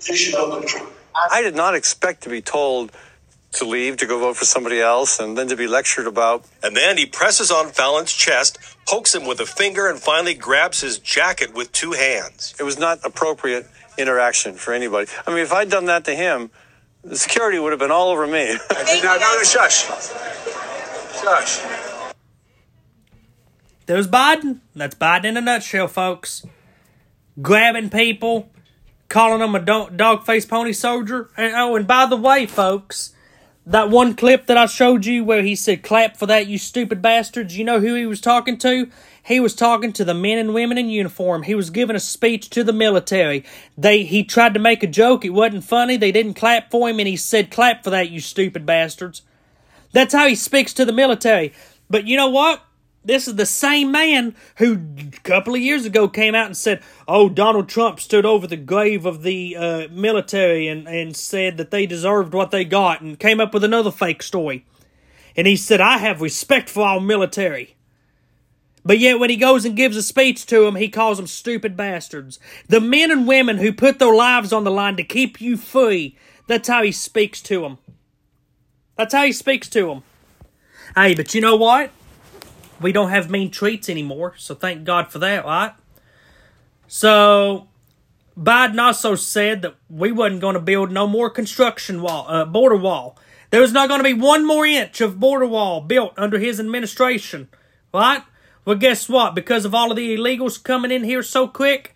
You 0.07 0.15
should 0.15 0.33
welcome 0.33 0.67
Trump. 0.67 0.89
I 1.31 1.41
did 1.41 1.55
not 1.55 1.75
expect 1.75 2.23
to 2.23 2.29
be 2.29 2.41
told 2.41 2.91
to 3.53 3.65
leave 3.65 3.97
to 3.97 4.05
go 4.05 4.19
vote 4.19 4.35
for 4.37 4.45
somebody 4.45 4.79
else 4.81 5.19
and 5.19 5.37
then 5.37 5.47
to 5.47 5.55
be 5.55 5.67
lectured 5.67 6.05
about. 6.07 6.45
And 6.63 6.75
then 6.75 6.97
he 6.97 7.05
presses 7.05 7.49
on 7.49 7.69
Fallon's 7.69 8.13
chest, 8.13 8.59
pokes 8.85 9.15
him 9.15 9.25
with 9.25 9.39
a 9.39 9.45
finger, 9.45 9.89
and 9.89 9.99
finally 9.99 10.33
grabs 10.33 10.81
his 10.81 10.99
jacket 10.99 11.53
with 11.53 11.71
two 11.71 11.93
hands. 11.93 12.53
It 12.59 12.63
was 12.63 12.77
not 12.77 12.99
appropriate 13.03 13.67
interaction 13.97 14.53
for 14.53 14.73
anybody. 14.73 15.09
I 15.25 15.31
mean, 15.31 15.39
if 15.39 15.53
I'd 15.53 15.69
done 15.69 15.85
that 15.85 16.05
to 16.05 16.15
him, 16.15 16.51
the 17.03 17.17
security 17.17 17.59
would 17.59 17.71
have 17.71 17.79
been 17.79 17.91
all 17.91 18.09
over 18.09 18.27
me. 18.27 18.57
No, 18.71 19.01
no, 19.03 19.17
no, 19.17 19.43
shush. 19.43 19.85
Shush. 21.21 21.61
There's 23.85 24.07
Biden. 24.07 24.59
That's 24.75 24.95
Biden 24.95 25.25
in 25.25 25.37
a 25.37 25.41
nutshell, 25.41 25.87
folks. 25.87 26.45
Grabbing 27.41 27.89
people, 27.89 28.49
calling 29.09 29.39
them 29.39 29.55
a 29.55 29.59
dog, 29.59 29.95
dog 29.95 30.25
faced 30.25 30.49
pony 30.49 30.73
soldier. 30.73 31.29
And, 31.37 31.53
oh, 31.55 31.75
and 31.75 31.87
by 31.87 32.05
the 32.05 32.17
way, 32.17 32.45
folks, 32.45 33.13
that 33.67 33.89
one 33.89 34.15
clip 34.15 34.45
that 34.45 34.57
I 34.57 34.65
showed 34.65 35.05
you 35.05 35.25
where 35.25 35.43
he 35.43 35.53
said, 35.53 35.83
clap 35.83 36.15
for 36.15 36.25
that, 36.25 36.47
you 36.47 36.57
stupid 36.57 37.01
bastards, 37.01 37.57
you 37.57 37.65
know 37.65 37.81
who 37.81 37.95
he 37.95 38.05
was 38.05 38.21
talking 38.21 38.57
to? 38.59 38.89
He 39.21 39.41
was 39.41 39.53
talking 39.53 39.91
to 39.91 40.05
the 40.05 40.13
men 40.13 40.37
and 40.37 40.53
women 40.53 40.77
in 40.77 40.89
uniform. 40.89 41.43
He 41.43 41.53
was 41.53 41.69
giving 41.69 41.97
a 41.97 41.99
speech 41.99 42.49
to 42.51 42.63
the 42.63 42.71
military. 42.71 43.43
They 43.77 44.03
he 44.03 44.23
tried 44.23 44.53
to 44.53 44.59
make 44.59 44.83
a 44.83 44.87
joke. 44.87 45.25
It 45.25 45.31
wasn't 45.31 45.65
funny. 45.65 45.97
They 45.97 46.13
didn't 46.13 46.35
clap 46.35 46.71
for 46.71 46.89
him, 46.89 46.99
and 46.99 47.09
he 47.09 47.17
said, 47.17 47.51
"Clap 47.51 47.83
for 47.83 47.89
that, 47.89 48.09
you 48.09 48.21
stupid 48.21 48.65
bastards." 48.65 49.23
That's 49.91 50.13
how 50.13 50.29
he 50.29 50.35
speaks 50.35 50.73
to 50.75 50.85
the 50.85 50.93
military. 50.93 51.51
But 51.89 52.07
you 52.07 52.15
know 52.15 52.29
what? 52.29 52.63
This 53.07 53.25
is 53.25 53.35
the 53.35 53.45
same 53.45 53.89
man 53.89 54.35
who 54.57 54.81
a 54.99 55.19
couple 55.23 55.55
of 55.55 55.61
years 55.61 55.85
ago 55.85 56.09
came 56.09 56.35
out 56.35 56.47
and 56.47 56.57
said, 56.57 56.81
"Oh, 57.07 57.29
Donald 57.29 57.69
Trump 57.69 58.01
stood 58.01 58.25
over 58.25 58.45
the 58.45 58.57
grave 58.57 59.05
of 59.05 59.23
the 59.23 59.55
uh, 59.55 59.87
military 59.89 60.67
and 60.67 60.89
and 60.89 61.15
said 61.15 61.55
that 61.55 61.71
they 61.71 61.85
deserved 61.85 62.33
what 62.33 62.51
they 62.51 62.65
got," 62.65 62.99
and 62.99 63.17
came 63.17 63.39
up 63.39 63.53
with 63.53 63.63
another 63.63 63.91
fake 63.91 64.21
story. 64.21 64.65
And 65.37 65.47
he 65.47 65.55
said, 65.55 65.79
"I 65.79 65.99
have 65.99 66.21
respect 66.21 66.69
for 66.69 66.83
our 66.83 66.99
military." 66.99 67.77
But 68.83 68.99
yet, 68.99 69.19
when 69.19 69.29
he 69.29 69.37
goes 69.37 69.63
and 69.63 69.77
gives 69.77 69.95
a 69.95 70.03
speech 70.03 70.45
to 70.47 70.65
them, 70.65 70.75
he 70.75 70.89
calls 70.89 71.17
them 71.17 71.27
stupid 71.27 71.77
bastards. 71.77 72.39
The 72.67 72.81
men 72.81 73.09
and 73.09 73.25
women 73.25 73.57
who 73.57 73.71
put 73.71 73.99
their 73.99 74.13
lives 74.13 74.51
on 74.51 74.65
the 74.65 74.71
line 74.71 74.97
to 74.97 75.03
keep 75.03 75.39
you 75.39 75.55
free, 75.55 76.17
that's 76.47 76.67
how 76.67 76.83
he 76.83 76.91
speaks 76.91 77.41
to 77.43 77.61
them. 77.61 77.77
That's 78.97 79.13
how 79.13 79.23
he 79.23 79.31
speaks 79.31 79.69
to 79.69 79.87
them. 79.87 80.03
Hey, 80.93 81.15
but 81.15 81.33
you 81.33 81.39
know 81.39 81.55
what? 81.55 81.91
We 82.81 82.91
don't 82.91 83.09
have 83.09 83.29
mean 83.29 83.51
treats 83.51 83.89
anymore, 83.89 84.35
so 84.37 84.55
thank 84.55 84.83
God 84.83 85.11
for 85.11 85.19
that, 85.19 85.45
right? 85.45 85.73
So, 86.87 87.67
Biden 88.39 88.79
also 88.79 89.15
said 89.15 89.61
that 89.63 89.75
we 89.89 90.11
wasn't 90.11 90.41
going 90.41 90.53
to 90.53 90.59
build 90.59 90.91
no 90.91 91.07
more 91.07 91.29
construction 91.29 92.01
wall, 92.01 92.25
uh, 92.29 92.45
border 92.45 92.77
wall. 92.77 93.17
There 93.49 93.61
was 93.61 93.71
not 93.71 93.89
going 93.89 93.99
to 93.99 94.03
be 94.03 94.13
one 94.13 94.45
more 94.45 94.65
inch 94.65 95.01
of 95.01 95.19
border 95.19 95.47
wall 95.47 95.81
built 95.81 96.13
under 96.17 96.37
his 96.37 96.59
administration, 96.59 97.49
right? 97.93 98.23
Well, 98.63 98.75
guess 98.75 99.09
what? 99.09 99.33
Because 99.33 99.65
of 99.65 99.73
all 99.73 99.89
of 99.91 99.97
the 99.97 100.15
illegals 100.15 100.61
coming 100.61 100.91
in 100.91 101.03
here 101.03 101.23
so 101.23 101.47
quick, 101.47 101.95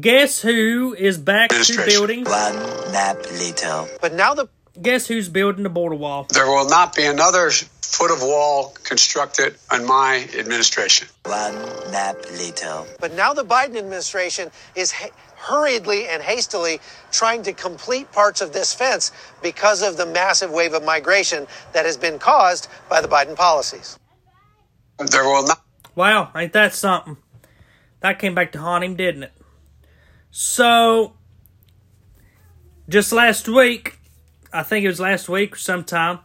guess 0.00 0.40
who 0.40 0.94
is 0.98 1.18
back 1.18 1.50
to 1.50 1.84
building? 1.84 2.24
One 2.24 2.54
nap 2.92 3.18
later. 3.32 3.86
But 4.00 4.14
now 4.14 4.34
the 4.34 4.48
Guess 4.80 5.06
who's 5.06 5.28
building 5.28 5.64
the 5.64 5.68
border 5.68 5.96
wall? 5.96 6.26
There 6.30 6.46
will 6.46 6.68
not 6.68 6.96
be 6.96 7.04
another 7.04 7.50
foot 7.92 8.10
of 8.10 8.22
wall 8.22 8.74
constructed 8.84 9.56
in 9.72 9.86
my 9.86 10.26
administration. 10.38 11.06
One 11.24 11.54
nap 11.92 12.16
later. 12.32 12.84
but 13.00 13.12
now 13.12 13.34
the 13.34 13.44
Biden 13.44 13.76
administration 13.76 14.50
is 14.74 14.92
ha- 14.92 15.10
hurriedly 15.36 16.08
and 16.08 16.22
hastily 16.22 16.80
trying 17.10 17.42
to 17.42 17.52
complete 17.52 18.10
parts 18.12 18.40
of 18.40 18.52
this 18.52 18.72
fence 18.72 19.12
because 19.42 19.82
of 19.82 19.96
the 19.98 20.06
massive 20.06 20.50
wave 20.50 20.72
of 20.72 20.82
migration 20.84 21.46
that 21.74 21.84
has 21.84 21.96
been 21.96 22.18
caused 22.18 22.68
by 22.88 23.00
the 23.00 23.08
Biden 23.08 23.36
policies. 23.36 23.98
There 24.98 25.24
will 25.24 25.46
not. 25.46 25.60
Wow, 25.94 26.30
ain't 26.34 26.54
that 26.54 26.74
something? 26.74 27.18
That 28.00 28.18
came 28.18 28.34
back 28.34 28.52
to 28.52 28.58
haunt 28.58 28.84
him, 28.84 28.96
didn't 28.96 29.24
it? 29.24 29.32
So, 30.30 31.12
just 32.88 33.12
last 33.12 33.48
week, 33.48 33.98
I 34.52 34.62
think 34.62 34.84
it 34.84 34.88
was 34.88 35.00
last 35.00 35.28
week 35.28 35.54
or 35.54 35.58
sometime, 35.58 36.20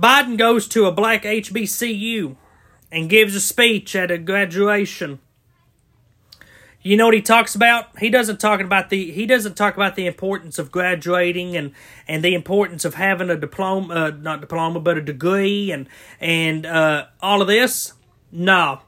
Biden 0.00 0.38
goes 0.38 0.66
to 0.68 0.86
a 0.86 0.92
black 0.92 1.24
HBCU 1.24 2.36
and 2.90 3.10
gives 3.10 3.34
a 3.34 3.40
speech 3.40 3.94
at 3.94 4.10
a 4.10 4.16
graduation. 4.16 5.20
You 6.82 6.96
know 6.96 7.04
what 7.04 7.14
he 7.14 7.20
talks 7.20 7.54
about? 7.54 7.98
He 7.98 8.08
doesn't 8.08 8.40
talk 8.40 8.60
about 8.62 8.88
the 8.88 9.10
he 9.12 9.26
doesn't 9.26 9.54
talk 9.54 9.76
about 9.76 9.96
the 9.96 10.06
importance 10.06 10.58
of 10.58 10.72
graduating 10.72 11.54
and 11.54 11.72
and 12.08 12.24
the 12.24 12.32
importance 12.32 12.86
of 12.86 12.94
having 12.94 13.28
a 13.28 13.36
diploma, 13.36 13.94
uh, 13.94 14.10
not 14.18 14.40
diploma, 14.40 14.80
but 14.80 14.96
a 14.96 15.02
degree 15.02 15.70
and 15.70 15.86
and 16.18 16.64
uh, 16.64 17.06
all 17.20 17.42
of 17.42 17.48
this. 17.48 17.92
No, 18.32 18.80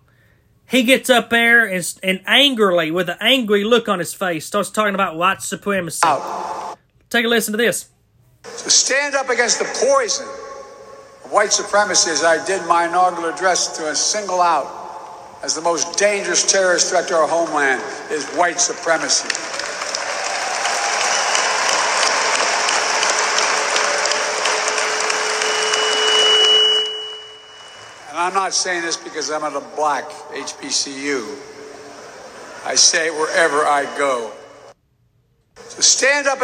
he 0.67 0.85
gets 0.85 1.11
up 1.11 1.29
there 1.29 1.67
and 1.67 1.95
and 2.03 2.23
angrily, 2.27 2.91
with 2.91 3.11
an 3.11 3.19
angry 3.21 3.63
look 3.63 3.91
on 3.91 3.99
his 3.99 4.15
face, 4.15 4.47
starts 4.47 4.71
talking 4.71 4.95
about 4.95 5.17
white 5.17 5.43
supremacy. 5.43 6.01
Take 7.11 7.27
a 7.27 7.29
listen 7.29 7.53
to 7.53 7.59
this. 7.59 7.91
Stand 8.45 9.15
up 9.15 9.29
against 9.29 9.59
the 9.59 9.67
poison 9.67 10.27
white 11.33 11.51
supremacy, 11.51 12.11
as 12.11 12.23
I 12.23 12.45
did 12.45 12.65
my 12.67 12.87
inaugural 12.87 13.33
address, 13.33 13.79
to 13.79 13.95
single 13.97 14.43
out 14.43 14.83
as 15.43 15.55
the 15.55 15.63
most 15.63 15.99
dangerous 15.99 16.45
terrorist 16.51 16.91
threat 16.91 17.09
to 17.09 17.15
our 17.15 17.27
homeland 17.27 17.83
is 18.11 18.27
white 18.35 18.61
supremacy. 18.61 19.29
And 28.11 28.19
I'm 28.19 28.35
not 28.35 28.53
saying 28.53 28.83
this 28.83 28.99
because 28.99 29.31
I'm 29.31 29.43
at 29.43 29.57
a 29.57 29.65
black 29.75 30.05
HBCU. 30.05 31.25
I 32.67 32.75
say 32.75 33.07
it 33.07 33.15
wherever 33.15 33.65
I 33.65 33.85
go. 33.97 34.31
So 35.57 35.81
stand 35.81 36.27
up. 36.27 36.41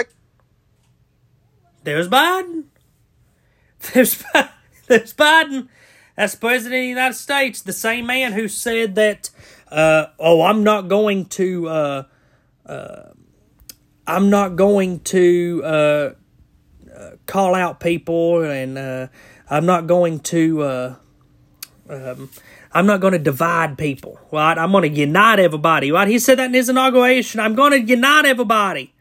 There's 1.85 2.09
Biden. 2.09 2.65
There's 3.93 4.23
Bi- 4.33 4.49
there's 4.89 5.15
Biden. 5.15 5.69
That's 6.17 6.35
the 6.35 6.41
president 6.41 6.75
of 6.75 6.83
the 6.83 6.89
United 6.89 7.15
States, 7.15 7.63
the 7.63 7.73
same 7.73 8.07
man 8.07 8.33
who 8.33 8.49
said 8.49 8.95
that, 8.97 9.31
uh, 9.71 10.07
"Oh, 10.19 10.43
I'm 10.43 10.65
not 10.65 10.89
going 10.89 11.27
to, 11.27 11.69
uh, 11.69 12.03
uh, 12.67 13.03
I'm 14.07 14.29
not 14.29 14.57
going 14.57 15.01
to 15.01 15.63
uh, 15.65 16.13
uh, 16.93 17.11
call 17.27 17.55
out 17.55 17.79
people, 17.79 18.43
and 18.43 18.77
uh, 18.77 19.07
I'm 19.49 19.67
not 19.67 19.87
going 19.87 20.21
to." 20.21 20.97
Um, 21.91 22.31
I'm 22.71 22.85
not 22.85 23.01
going 23.01 23.15
to 23.15 23.19
divide 23.19 23.79
people, 23.79 24.21
right? 24.31 24.59
I'm 24.59 24.73
going 24.73 24.83
to 24.83 24.99
unite 25.01 25.39
everybody, 25.39 25.91
right? 25.91 26.07
He 26.07 26.19
said 26.19 26.39
that 26.39 26.47
in 26.47 26.55
his 26.55 26.69
inauguration. 26.69 27.41
I'm 27.41 27.55
going 27.55 27.73
to 27.73 27.81
unite 27.81 28.27
everybody 28.27 28.93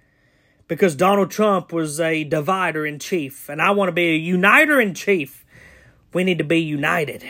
because 0.68 0.96
Donald 0.96 1.32
Trump 1.32 1.74
was 1.74 2.00
a 2.00 2.24
divider 2.24 2.86
in 2.86 3.00
chief, 3.00 3.50
and 3.50 3.62
I 3.62 3.72
want 3.72 3.90
to 3.90 3.94
be 3.94 4.10
a 4.10 4.16
uniter 4.16 4.80
in 4.80 4.94
chief. 4.94 5.46
We 6.18 6.24
need 6.24 6.40
to 6.40 6.44
be 6.44 6.60
united. 6.60 7.24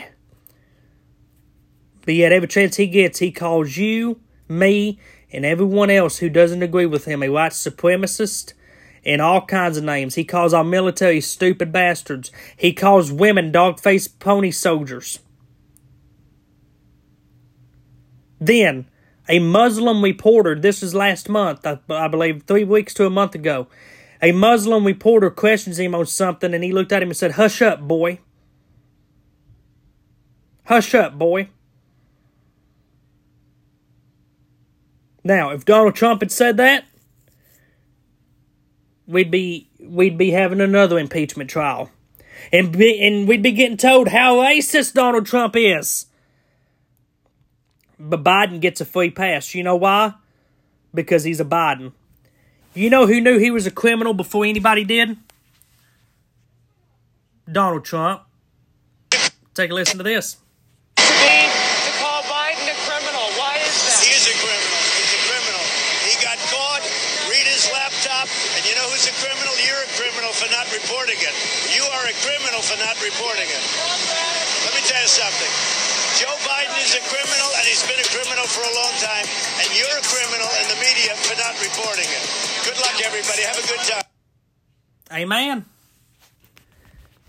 But 2.06 2.14
yet, 2.14 2.32
every 2.32 2.48
chance 2.48 2.76
he 2.76 2.86
gets, 2.86 3.18
he 3.18 3.30
calls 3.30 3.76
you, 3.76 4.18
me, 4.48 4.98
and 5.30 5.44
everyone 5.44 5.90
else 5.90 6.16
who 6.16 6.30
doesn't 6.30 6.62
agree 6.62 6.86
with 6.86 7.04
him 7.04 7.22
a 7.22 7.28
white 7.28 7.52
supremacist 7.52 8.54
and 9.04 9.20
all 9.20 9.44
kinds 9.44 9.76
of 9.76 9.84
names. 9.84 10.14
He 10.14 10.24
calls 10.24 10.54
our 10.54 10.64
military 10.64 11.20
stupid 11.20 11.70
bastards. 11.70 12.32
He 12.56 12.72
calls 12.72 13.12
women 13.12 13.52
dog 13.52 13.78
faced 13.78 14.20
pony 14.20 14.50
soldiers. 14.50 15.18
Then, 18.40 18.86
a 19.28 19.38
Muslim 19.38 20.02
reporter, 20.02 20.58
this 20.58 20.82
is 20.82 20.94
last 20.94 21.28
month, 21.28 21.66
I, 21.66 21.78
I 21.90 22.08
believe, 22.08 22.44
three 22.44 22.64
weeks 22.64 22.94
to 22.94 23.04
a 23.04 23.10
month 23.10 23.34
ago. 23.34 23.66
A 24.22 24.32
Muslim 24.32 24.86
reporter 24.86 25.28
questions 25.28 25.78
him 25.78 25.94
on 25.94 26.06
something, 26.06 26.54
and 26.54 26.64
he 26.64 26.72
looked 26.72 26.90
at 26.90 27.02
him 27.02 27.10
and 27.10 27.16
said, 27.18 27.32
Hush 27.32 27.60
up, 27.60 27.82
boy. 27.82 28.20
Hush 30.68 30.94
up, 30.94 31.18
boy. 31.18 31.48
Now, 35.24 35.48
if 35.48 35.64
Donald 35.64 35.94
Trump 35.94 36.20
had 36.20 36.30
said 36.30 36.58
that, 36.58 36.84
we'd 39.06 39.30
be 39.30 39.70
we'd 39.80 40.18
be 40.18 40.32
having 40.32 40.60
another 40.60 40.98
impeachment 40.98 41.48
trial. 41.48 41.90
And 42.52 42.76
be, 42.76 43.00
and 43.00 43.26
we'd 43.26 43.42
be 43.42 43.52
getting 43.52 43.78
told 43.78 44.08
how 44.08 44.36
racist 44.36 44.92
Donald 44.92 45.24
Trump 45.24 45.56
is. 45.56 46.04
But 47.98 48.22
Biden 48.22 48.60
gets 48.60 48.82
a 48.82 48.84
free 48.84 49.10
pass. 49.10 49.54
You 49.54 49.62
know 49.62 49.76
why? 49.76 50.12
Because 50.92 51.24
he's 51.24 51.40
a 51.40 51.46
Biden. 51.46 51.92
You 52.74 52.90
know 52.90 53.06
who 53.06 53.22
knew 53.22 53.38
he 53.38 53.50
was 53.50 53.66
a 53.66 53.70
criminal 53.70 54.12
before 54.12 54.44
anybody 54.44 54.84
did? 54.84 55.16
Donald 57.50 57.86
Trump. 57.86 58.22
Take 59.54 59.70
a 59.70 59.74
listen 59.74 59.96
to 59.96 60.04
this. 60.04 60.36
To 61.18 61.92
call 61.98 62.22
Biden 62.30 62.66
a 62.70 62.76
criminal. 62.86 63.26
Why 63.34 63.58
is 63.58 63.76
that? 63.88 63.98
He 64.04 64.14
is 64.14 64.28
a 64.30 64.36
criminal. 64.38 64.78
He's 64.94 65.12
a 65.18 65.22
criminal. 65.26 65.64
He 66.06 66.14
got 66.22 66.38
caught. 66.52 66.84
Read 67.26 67.46
his 67.48 67.68
laptop. 67.74 68.30
And 68.56 68.62
you 68.64 68.74
know 68.78 68.86
who's 68.88 69.08
a 69.10 69.16
criminal? 69.18 69.52
You're 69.64 69.82
a 69.82 69.90
criminal 69.98 70.32
for 70.32 70.48
not 70.54 70.70
reporting 70.70 71.18
it. 71.18 71.34
You 71.74 71.84
are 71.90 72.04
a 72.06 72.16
criminal 72.22 72.62
for 72.62 72.78
not 72.80 72.96
reporting 73.02 73.48
it. 73.48 73.62
Let 74.64 74.72
me 74.78 74.82
tell 74.86 75.02
you 75.02 75.10
something. 75.10 75.52
Joe 76.16 76.34
Biden 76.42 76.78
is 76.82 76.96
a 76.98 77.04
criminal, 77.06 77.48
and 77.60 77.64
he's 77.68 77.84
been 77.84 78.00
a 78.00 78.10
criminal 78.10 78.46
for 78.48 78.64
a 78.64 78.74
long 78.74 78.94
time. 78.98 79.26
And 79.62 79.68
you're 79.76 79.98
a 79.98 80.06
criminal 80.06 80.48
in 80.58 80.66
the 80.72 80.78
media 80.80 81.14
for 81.14 81.36
not 81.36 81.54
reporting 81.60 82.08
it. 82.08 82.24
Good 82.64 82.78
luck, 82.80 82.96
everybody. 83.04 83.42
Have 83.44 83.58
a 83.60 83.66
good 83.68 83.84
time. 83.86 84.06
Amen. 85.12 85.64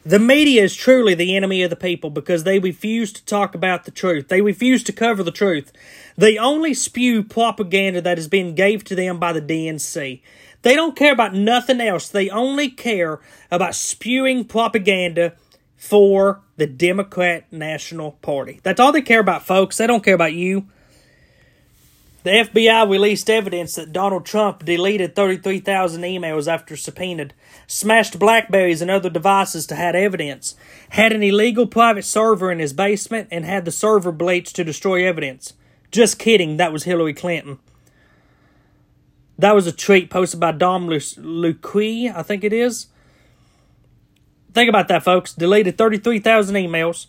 The 0.09 0.17
media 0.17 0.63
is 0.63 0.75
truly 0.75 1.13
the 1.13 1.35
enemy 1.35 1.61
of 1.61 1.69
the 1.69 1.75
people 1.75 2.09
because 2.09 2.43
they 2.43 2.57
refuse 2.57 3.13
to 3.13 3.23
talk 3.25 3.53
about 3.53 3.85
the 3.85 3.91
truth. 3.91 4.27
They 4.27 4.41
refuse 4.41 4.83
to 4.85 4.91
cover 4.91 5.21
the 5.21 5.29
truth. 5.29 5.71
They 6.17 6.35
only 6.35 6.73
spew 6.73 7.21
propaganda 7.21 8.01
that 8.01 8.17
has 8.17 8.27
been 8.27 8.55
gave 8.55 8.83
to 8.85 8.95
them 8.95 9.19
by 9.19 9.33
the 9.33 9.41
DNC. 9.41 10.19
They 10.63 10.73
don't 10.73 10.95
care 10.95 11.13
about 11.13 11.35
nothing 11.35 11.79
else. 11.79 12.09
They 12.09 12.27
only 12.27 12.71
care 12.71 13.19
about 13.51 13.75
spewing 13.75 14.45
propaganda 14.45 15.35
for 15.77 16.41
the 16.57 16.65
Democrat 16.65 17.45
National 17.53 18.13
Party. 18.13 18.61
That's 18.63 18.79
all 18.79 18.91
they 18.91 19.03
care 19.03 19.19
about, 19.19 19.45
folks. 19.45 19.77
They 19.77 19.85
don't 19.85 20.03
care 20.03 20.15
about 20.15 20.33
you. 20.33 20.65
The 22.23 22.31
FBI 22.31 22.89
released 22.89 23.29
evidence 23.29 23.75
that 23.75 23.93
Donald 23.93 24.25
Trump 24.25 24.65
deleted 24.65 25.15
33,000 25.15 26.01
emails 26.01 26.51
after 26.51 26.75
subpoenaed, 26.75 27.33
smashed 27.65 28.19
Blackberries 28.19 28.81
and 28.81 28.91
other 28.91 29.09
devices 29.09 29.65
to 29.67 29.77
hide 29.77 29.95
evidence, 29.95 30.55
had 30.89 31.13
an 31.13 31.23
illegal 31.23 31.65
private 31.65 32.03
server 32.03 32.51
in 32.51 32.59
his 32.59 32.73
basement, 32.73 33.29
and 33.31 33.45
had 33.45 33.63
the 33.63 33.71
server 33.71 34.11
bleached 34.11 34.55
to 34.57 34.65
destroy 34.65 35.07
evidence. 35.07 35.53
Just 35.91 36.19
kidding, 36.19 36.57
that 36.57 36.73
was 36.73 36.83
Hillary 36.83 37.13
Clinton. 37.13 37.59
That 39.37 39.55
was 39.55 39.65
a 39.65 39.71
tweet 39.71 40.09
posted 40.09 40.41
by 40.41 40.51
Dom 40.51 40.89
Lucre, 40.89 42.11
I 42.13 42.23
think 42.23 42.43
it 42.43 42.51
is. 42.51 42.87
Think 44.53 44.67
about 44.67 44.89
that, 44.89 45.03
folks. 45.03 45.33
Deleted 45.33 45.77
33,000 45.77 46.55
emails, 46.55 47.07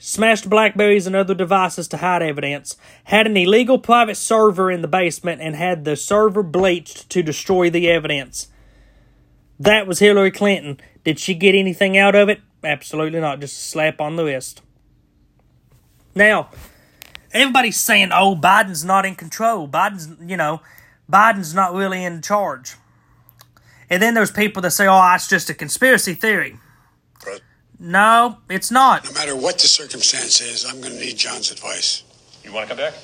smashed 0.00 0.48
Blackberries 0.48 1.06
and 1.06 1.14
other 1.14 1.34
devices 1.34 1.86
to 1.88 1.98
hide 1.98 2.22
evidence, 2.22 2.76
had 3.04 3.26
an 3.26 3.36
illegal 3.36 3.78
private 3.78 4.16
server 4.16 4.70
in 4.70 4.82
the 4.82 4.88
basement, 4.88 5.40
and 5.42 5.54
had 5.54 5.84
the 5.84 5.94
server 5.94 6.42
bleached 6.42 7.08
to 7.10 7.22
destroy 7.22 7.70
the 7.70 7.88
evidence. 7.88 8.48
That 9.60 9.86
was 9.86 9.98
Hillary 9.98 10.30
Clinton. 10.30 10.80
Did 11.04 11.18
she 11.18 11.34
get 11.34 11.54
anything 11.54 11.98
out 11.98 12.14
of 12.14 12.30
it? 12.30 12.40
Absolutely 12.64 13.20
not. 13.20 13.40
Just 13.40 13.58
a 13.58 13.62
slap 13.62 14.00
on 14.00 14.16
the 14.16 14.24
wrist. 14.24 14.62
Now, 16.14 16.48
everybody's 17.32 17.78
saying, 17.78 18.10
oh, 18.12 18.34
Biden's 18.34 18.84
not 18.84 19.04
in 19.04 19.14
control. 19.14 19.68
Biden's, 19.68 20.08
you 20.20 20.36
know, 20.36 20.62
Biden's 21.12 21.54
not 21.54 21.74
really 21.74 22.02
in 22.02 22.22
charge. 22.22 22.76
And 23.90 24.02
then 24.02 24.14
there's 24.14 24.30
people 24.30 24.62
that 24.62 24.70
say, 24.70 24.86
oh, 24.86 24.94
that's 24.94 25.28
just 25.28 25.50
a 25.50 25.54
conspiracy 25.54 26.14
theory. 26.14 26.56
No, 27.82 28.36
it's 28.50 28.70
not. 28.70 29.06
No 29.06 29.12
matter 29.12 29.34
what 29.34 29.58
the 29.58 29.66
circumstance 29.66 30.42
is, 30.42 30.66
I'm 30.66 30.82
going 30.82 30.92
to 30.92 31.00
need 31.00 31.16
John's 31.16 31.50
advice. 31.50 32.02
You 32.44 32.52
want 32.52 32.68
to 32.68 32.76
come 32.76 32.84
back? 32.84 32.94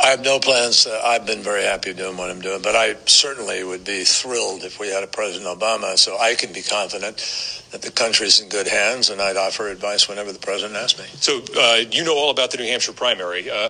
I 0.00 0.08
have 0.08 0.24
no 0.24 0.40
plans. 0.40 0.86
Uh, 0.86 1.00
I've 1.04 1.26
been 1.26 1.42
very 1.42 1.62
happy 1.62 1.92
doing 1.92 2.16
what 2.16 2.28
I'm 2.28 2.40
doing, 2.40 2.60
but 2.60 2.74
I 2.74 2.96
certainly 3.06 3.62
would 3.62 3.84
be 3.84 4.02
thrilled 4.02 4.64
if 4.64 4.80
we 4.80 4.88
had 4.88 5.04
a 5.04 5.06
President 5.06 5.46
Obama 5.46 5.96
so 5.96 6.18
I 6.18 6.34
can 6.34 6.52
be 6.52 6.62
confident 6.62 7.18
that 7.70 7.82
the 7.82 7.90
country's 7.92 8.40
in 8.40 8.48
good 8.48 8.66
hands, 8.66 9.10
and 9.10 9.20
I'd 9.20 9.36
offer 9.36 9.68
advice 9.68 10.08
whenever 10.08 10.32
the 10.32 10.38
President 10.40 10.76
asks 10.76 10.98
me. 10.98 11.04
So 11.20 11.42
uh, 11.56 11.84
you 11.92 12.02
know 12.02 12.16
all 12.16 12.30
about 12.30 12.50
the 12.50 12.56
New 12.56 12.64
Hampshire 12.64 12.92
primary. 12.92 13.48
Uh, 13.48 13.68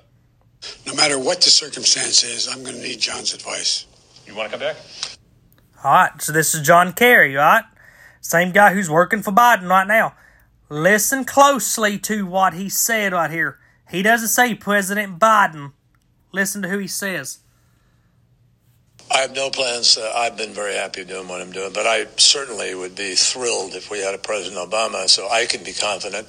no 0.86 0.94
matter 0.94 1.18
what 1.18 1.42
the 1.42 1.50
circumstance 1.50 2.24
is, 2.24 2.48
I'm 2.48 2.62
going 2.62 2.76
to 2.76 2.82
need 2.82 3.00
John's 3.00 3.34
advice. 3.34 3.84
You 4.26 4.34
want 4.34 4.50
to 4.52 4.58
come 4.58 4.66
back? 4.66 4.76
All 5.84 5.92
right, 5.92 6.22
so 6.22 6.32
this 6.32 6.54
is 6.54 6.66
John 6.66 6.92
Kerry, 6.94 7.34
right? 7.34 7.64
Same 8.20 8.52
guy 8.52 8.72
who's 8.72 8.88
working 8.88 9.22
for 9.22 9.32
Biden 9.32 9.68
right 9.68 9.86
now. 9.86 10.14
Listen 10.70 11.24
closely 11.24 11.98
to 11.98 12.24
what 12.24 12.54
he 12.54 12.68
said 12.68 13.12
right 13.12 13.30
here. 13.30 13.58
He 13.90 14.02
doesn't 14.02 14.28
say 14.28 14.54
President 14.54 15.18
Biden. 15.18 15.72
Listen 16.30 16.62
to 16.62 16.68
who 16.68 16.78
he 16.78 16.86
says. 16.86 17.40
I 19.12 19.18
have 19.18 19.34
no 19.34 19.50
plans. 19.50 19.98
Uh, 19.98 20.12
I've 20.14 20.36
been 20.36 20.52
very 20.52 20.74
happy 20.74 21.04
doing 21.04 21.26
what 21.26 21.40
I'm 21.40 21.50
doing, 21.50 21.72
but 21.72 21.88
I 21.88 22.06
certainly 22.16 22.72
would 22.76 22.94
be 22.94 23.16
thrilled 23.16 23.74
if 23.74 23.90
we 23.90 23.98
had 23.98 24.14
a 24.14 24.18
President 24.18 24.70
Obama 24.70 25.08
so 25.08 25.28
I 25.28 25.46
can 25.46 25.64
be 25.64 25.72
confident 25.72 26.28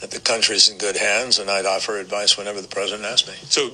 that 0.00 0.10
the 0.10 0.20
country's 0.20 0.68
in 0.68 0.76
good 0.76 0.98
hands, 0.98 1.38
and 1.38 1.48
I'd 1.48 1.64
offer 1.64 1.98
advice 1.98 2.36
whenever 2.36 2.60
the 2.60 2.68
President 2.68 3.06
asks 3.06 3.26
me. 3.26 3.34
So. 3.44 3.70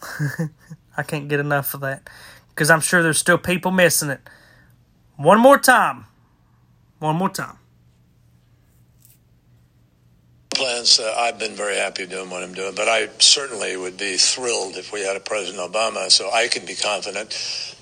I 0.96 1.02
can't 1.02 1.28
get 1.28 1.40
enough 1.40 1.74
of 1.74 1.82
that 1.82 2.08
because 2.48 2.70
I'm 2.70 2.80
sure 2.80 3.02
there's 3.02 3.18
still 3.18 3.36
people 3.36 3.70
missing 3.70 4.08
it. 4.08 4.20
One 5.16 5.40
more 5.40 5.58
time. 5.58 6.06
One 7.00 7.16
more 7.16 7.28
time 7.28 7.58
plans. 10.54 10.98
Uh, 10.98 11.14
I've 11.16 11.38
been 11.38 11.54
very 11.54 11.76
happy 11.76 12.06
doing 12.06 12.30
what 12.30 12.42
I'm 12.42 12.54
doing, 12.54 12.74
but 12.74 12.88
I 12.88 13.08
certainly 13.18 13.76
would 13.76 13.96
be 13.96 14.16
thrilled 14.16 14.76
if 14.76 14.92
we 14.92 15.00
had 15.00 15.16
a 15.16 15.20
President 15.20 15.60
Obama 15.60 16.10
so 16.10 16.30
I 16.30 16.48
can 16.48 16.64
be 16.64 16.74
confident 16.74 17.30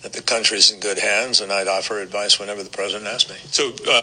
that 0.02 0.12
the 0.12 0.22
country's 0.22 0.70
in 0.70 0.80
good 0.80 0.98
hands, 0.98 1.40
and 1.40 1.52
I'd 1.52 1.68
offer 1.68 2.00
advice 2.00 2.40
whenever 2.40 2.62
the 2.62 2.70
President 2.70 3.08
asks 3.08 3.30
me. 3.30 3.36
So, 3.50 3.72
uh- 3.88 4.02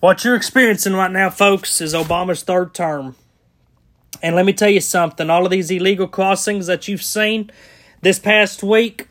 what 0.00 0.24
you're 0.24 0.36
experiencing 0.36 0.92
right 0.92 1.10
now, 1.10 1.30
folks, 1.30 1.80
is 1.80 1.94
Obama's 1.94 2.42
third 2.42 2.74
term. 2.74 3.16
And 4.22 4.36
let 4.36 4.46
me 4.46 4.52
tell 4.52 4.70
you 4.70 4.80
something 4.80 5.30
all 5.30 5.44
of 5.44 5.50
these 5.50 5.70
illegal 5.70 6.06
crossings 6.06 6.66
that 6.66 6.86
you've 6.86 7.02
seen 7.02 7.50
this 8.02 8.18
past 8.18 8.62
week, 8.62 9.08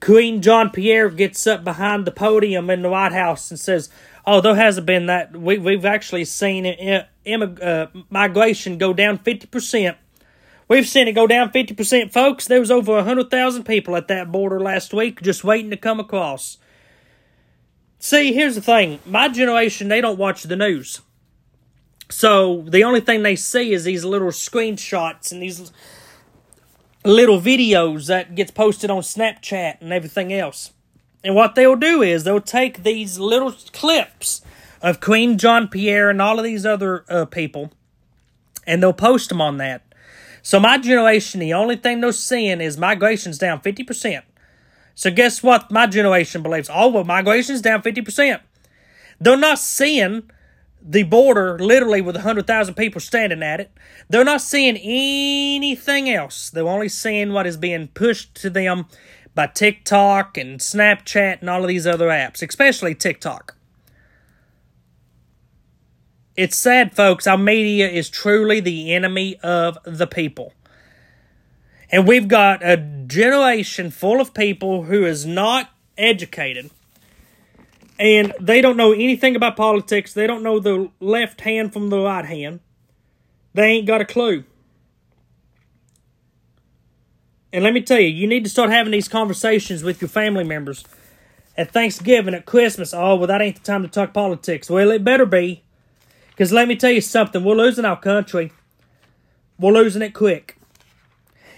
Karine 0.00 0.40
Jean-Pierre 0.40 1.10
gets 1.10 1.46
up 1.46 1.64
behind 1.64 2.06
the 2.06 2.10
podium 2.10 2.70
in 2.70 2.82
the 2.82 2.90
White 2.90 3.12
House 3.12 3.50
and 3.50 3.58
says, 3.58 3.88
There 4.26 4.54
hasn't 4.56 4.86
been 4.86 5.06
that. 5.06 5.36
We, 5.36 5.58
we've 5.58 5.84
actually 5.84 6.24
seen 6.24 6.64
immig- 6.64 7.62
uh, 7.62 7.86
migration 8.10 8.76
go 8.76 8.92
down 8.92 9.18
50%. 9.18 9.96
We've 10.68 10.86
seen 10.86 11.06
it 11.06 11.12
go 11.12 11.28
down 11.28 11.50
50%, 11.50 12.12
folks. 12.12 12.46
There 12.46 12.58
was 12.58 12.72
over 12.72 12.92
100,000 12.94 13.64
people 13.64 13.94
at 13.94 14.08
that 14.08 14.32
border 14.32 14.58
last 14.58 14.92
week 14.92 15.22
just 15.22 15.44
waiting 15.44 15.70
to 15.70 15.76
come 15.76 16.00
across. 16.00 16.58
See, 18.00 18.32
here's 18.32 18.56
the 18.56 18.60
thing. 18.60 18.98
My 19.06 19.28
generation, 19.28 19.88
they 19.88 20.00
don't 20.00 20.18
watch 20.18 20.42
the 20.42 20.56
news. 20.56 21.02
So 22.10 22.62
the 22.68 22.84
only 22.84 23.00
thing 23.00 23.22
they 23.22 23.36
see 23.36 23.72
is 23.72 23.84
these 23.84 24.04
little 24.04 24.28
screenshots 24.28 25.30
and 25.30 25.40
these 25.42 25.72
little 27.04 27.40
videos 27.40 28.06
that 28.08 28.34
gets 28.34 28.50
posted 28.50 28.90
on 28.90 29.02
Snapchat 29.02 29.80
and 29.80 29.92
everything 29.92 30.32
else. 30.32 30.72
And 31.26 31.34
what 31.34 31.56
they'll 31.56 31.74
do 31.74 32.02
is 32.02 32.22
they'll 32.22 32.40
take 32.40 32.84
these 32.84 33.18
little 33.18 33.50
clips 33.72 34.42
of 34.80 35.00
Karine 35.00 35.38
Jean-Pierre 35.38 36.08
and 36.08 36.22
all 36.22 36.38
of 36.38 36.44
these 36.44 36.64
other 36.64 37.04
uh, 37.08 37.24
people, 37.24 37.72
and 38.64 38.80
they'll 38.80 38.92
post 38.92 39.30
them 39.30 39.40
on 39.40 39.56
that. 39.56 39.82
So 40.40 40.60
my 40.60 40.78
generation, 40.78 41.40
the 41.40 41.52
only 41.52 41.74
thing 41.74 42.00
they're 42.00 42.12
seeing 42.12 42.60
is 42.60 42.78
migration's 42.78 43.38
down 43.38 43.58
50%. 43.58 44.22
So 44.94 45.10
guess 45.10 45.42
what 45.42 45.68
my 45.68 45.88
generation 45.88 46.44
believes? 46.44 46.70
Oh, 46.72 46.90
well, 46.90 47.02
migration's 47.02 47.60
down 47.60 47.82
50%. 47.82 48.38
They're 49.18 49.36
not 49.36 49.58
seeing 49.58 50.30
the 50.80 51.02
border 51.02 51.58
literally 51.58 52.02
with 52.02 52.14
100,000 52.14 52.74
people 52.74 53.00
standing 53.00 53.42
at 53.42 53.58
it. 53.58 53.72
They're 54.08 54.22
not 54.22 54.42
seeing 54.42 54.76
anything 54.76 56.08
else. 56.08 56.50
They're 56.50 56.68
only 56.68 56.88
seeing 56.88 57.32
what 57.32 57.48
is 57.48 57.56
being 57.56 57.88
pushed 57.88 58.36
to 58.36 58.48
them 58.48 58.86
by 59.36 59.46
TikTok 59.46 60.36
and 60.36 60.58
Snapchat 60.58 61.40
and 61.40 61.50
all 61.50 61.62
of 61.62 61.68
these 61.68 61.86
other 61.86 62.08
apps, 62.08 62.42
especially 62.42 62.94
TikTok. 62.94 63.54
It's 66.34 66.56
sad, 66.56 66.96
folks. 66.96 67.26
Our 67.26 67.38
media 67.38 67.88
is 67.88 68.10
truly 68.10 68.60
the 68.60 68.92
enemy 68.92 69.36
of 69.42 69.78
the 69.84 70.06
people. 70.06 70.52
And 71.92 72.08
we've 72.08 72.28
got 72.28 72.66
a 72.66 72.76
generation 73.06 73.90
full 73.90 74.20
of 74.20 74.34
people 74.34 74.84
who 74.84 75.04
is 75.04 75.24
not 75.24 75.70
educated. 75.96 76.70
And 77.98 78.34
they 78.40 78.60
don't 78.60 78.76
know 78.76 78.92
anything 78.92 79.36
about 79.36 79.56
politics. 79.56 80.12
They 80.12 80.26
don't 80.26 80.42
know 80.42 80.58
the 80.58 80.90
left 80.98 81.42
hand 81.42 81.72
from 81.72 81.90
the 81.90 82.00
right 82.00 82.24
hand. 82.24 82.60
They 83.54 83.66
ain't 83.66 83.86
got 83.86 84.00
a 84.00 84.04
clue. 84.04 84.44
And 87.56 87.64
let 87.64 87.72
me 87.72 87.80
tell 87.80 87.98
you, 87.98 88.08
you 88.08 88.26
need 88.26 88.44
to 88.44 88.50
start 88.50 88.68
having 88.68 88.92
these 88.92 89.08
conversations 89.08 89.82
with 89.82 90.02
your 90.02 90.10
family 90.10 90.44
members. 90.44 90.84
At 91.56 91.70
Thanksgiving, 91.70 92.34
at 92.34 92.44
Christmas, 92.44 92.92
oh, 92.92 93.16
well, 93.16 93.28
that 93.28 93.40
ain't 93.40 93.56
the 93.56 93.62
time 93.62 93.80
to 93.80 93.88
talk 93.88 94.12
politics. 94.12 94.68
Well, 94.68 94.90
it 94.90 95.02
better 95.02 95.24
be. 95.24 95.62
Because 96.28 96.52
let 96.52 96.68
me 96.68 96.76
tell 96.76 96.90
you 96.90 97.00
something, 97.00 97.42
we're 97.42 97.54
losing 97.54 97.86
our 97.86 97.98
country. 97.98 98.52
We're 99.58 99.72
losing 99.72 100.02
it 100.02 100.12
quick. 100.12 100.58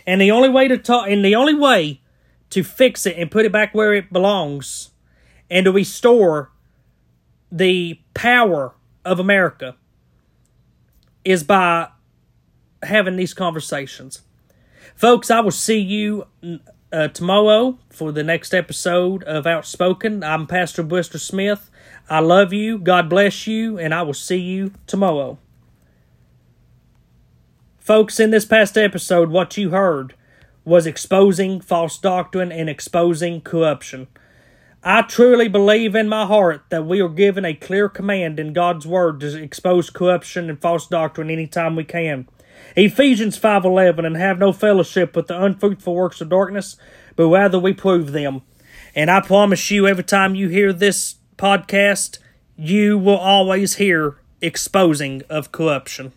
And 0.06 0.20
the 0.20 0.30
only 0.30 0.48
way 0.48 0.68
to 0.68 0.78
talk, 0.78 1.08
and 1.08 1.24
the 1.24 1.34
only 1.34 1.54
way 1.54 2.00
to 2.50 2.62
fix 2.62 3.04
it 3.04 3.18
and 3.18 3.28
put 3.28 3.44
it 3.44 3.50
back 3.50 3.74
where 3.74 3.92
it 3.92 4.12
belongs 4.12 4.92
and 5.50 5.64
to 5.64 5.72
restore 5.72 6.52
the 7.50 7.98
power 8.14 8.72
of 9.04 9.18
America 9.18 9.74
is 11.24 11.42
by 11.42 11.88
having 12.84 13.16
these 13.16 13.34
conversations. 13.34 14.22
Folks, 14.98 15.30
I 15.30 15.38
will 15.38 15.52
see 15.52 15.78
you 15.78 16.26
uh, 16.92 17.06
tomorrow 17.06 17.78
for 17.88 18.11
the 18.11 18.24
next 18.24 18.52
episode 18.52 19.22
of 19.22 19.46
Outspoken. 19.46 20.24
I'm 20.24 20.48
Pastor 20.48 20.82
Bristol 20.82 21.20
Smith. 21.20 21.70
I 22.11 22.18
love 22.18 22.52
you. 22.52 22.78
God 22.80 23.08
bless 23.08 23.46
you. 23.46 23.78
And 23.78 23.94
I 23.94 24.02
will 24.02 24.12
see 24.12 24.38
you 24.38 24.72
tomorrow. 24.88 25.38
Folks, 27.78 28.18
in 28.18 28.30
this 28.30 28.44
past 28.44 28.76
episode, 28.76 29.30
what 29.30 29.56
you 29.56 29.70
heard 29.70 30.14
was 30.64 30.84
exposing 30.84 31.61
false 31.61 31.96
doctrine 31.96 32.50
and 32.50 32.68
exposing 32.68 33.40
corruption. 33.40 34.08
I 34.82 35.02
truly 35.02 35.46
believe 35.46 35.94
in 35.94 36.08
my 36.08 36.26
heart 36.26 36.64
that 36.70 36.87
we 36.87 37.00
are 37.00 37.08
given 37.08 37.44
a 37.44 37.54
clear 37.54 37.88
command 37.88 38.40
in 38.40 38.52
God's 38.52 38.84
word 38.84 39.20
to 39.20 39.40
expose 39.40 39.90
corruption 39.90 40.50
and 40.50 40.61
false 40.61 40.88
doctrine 40.88 41.30
anytime 41.30 41.76
we 41.76 41.84
can. 41.84 42.26
Ephesians 42.80 43.36
5:11 43.36 44.04
and 44.04 44.16
have 44.16 44.38
no 44.38 44.52
fellowship 44.52 45.16
with 45.16 45.26
the 45.26 45.42
unfruitful 45.42 45.94
works 45.94 46.20
of 46.20 46.28
darkness, 46.28 46.76
but 47.16 47.26
rather 47.26 47.58
we 47.58 47.72
prove 47.72 48.12
them. 48.12 48.42
And 48.94 49.10
I 49.10 49.20
promise 49.20 49.68
you 49.72 49.88
every 49.88 50.04
time 50.04 50.36
you 50.36 50.48
hear 50.48 50.72
this 50.72 51.16
podcast, 51.36 52.18
you 52.56 52.96
will 52.96 53.16
always 53.16 53.74
hear 53.74 54.18
exposing 54.40 55.22
of 55.28 55.50
corruption. 55.50 56.12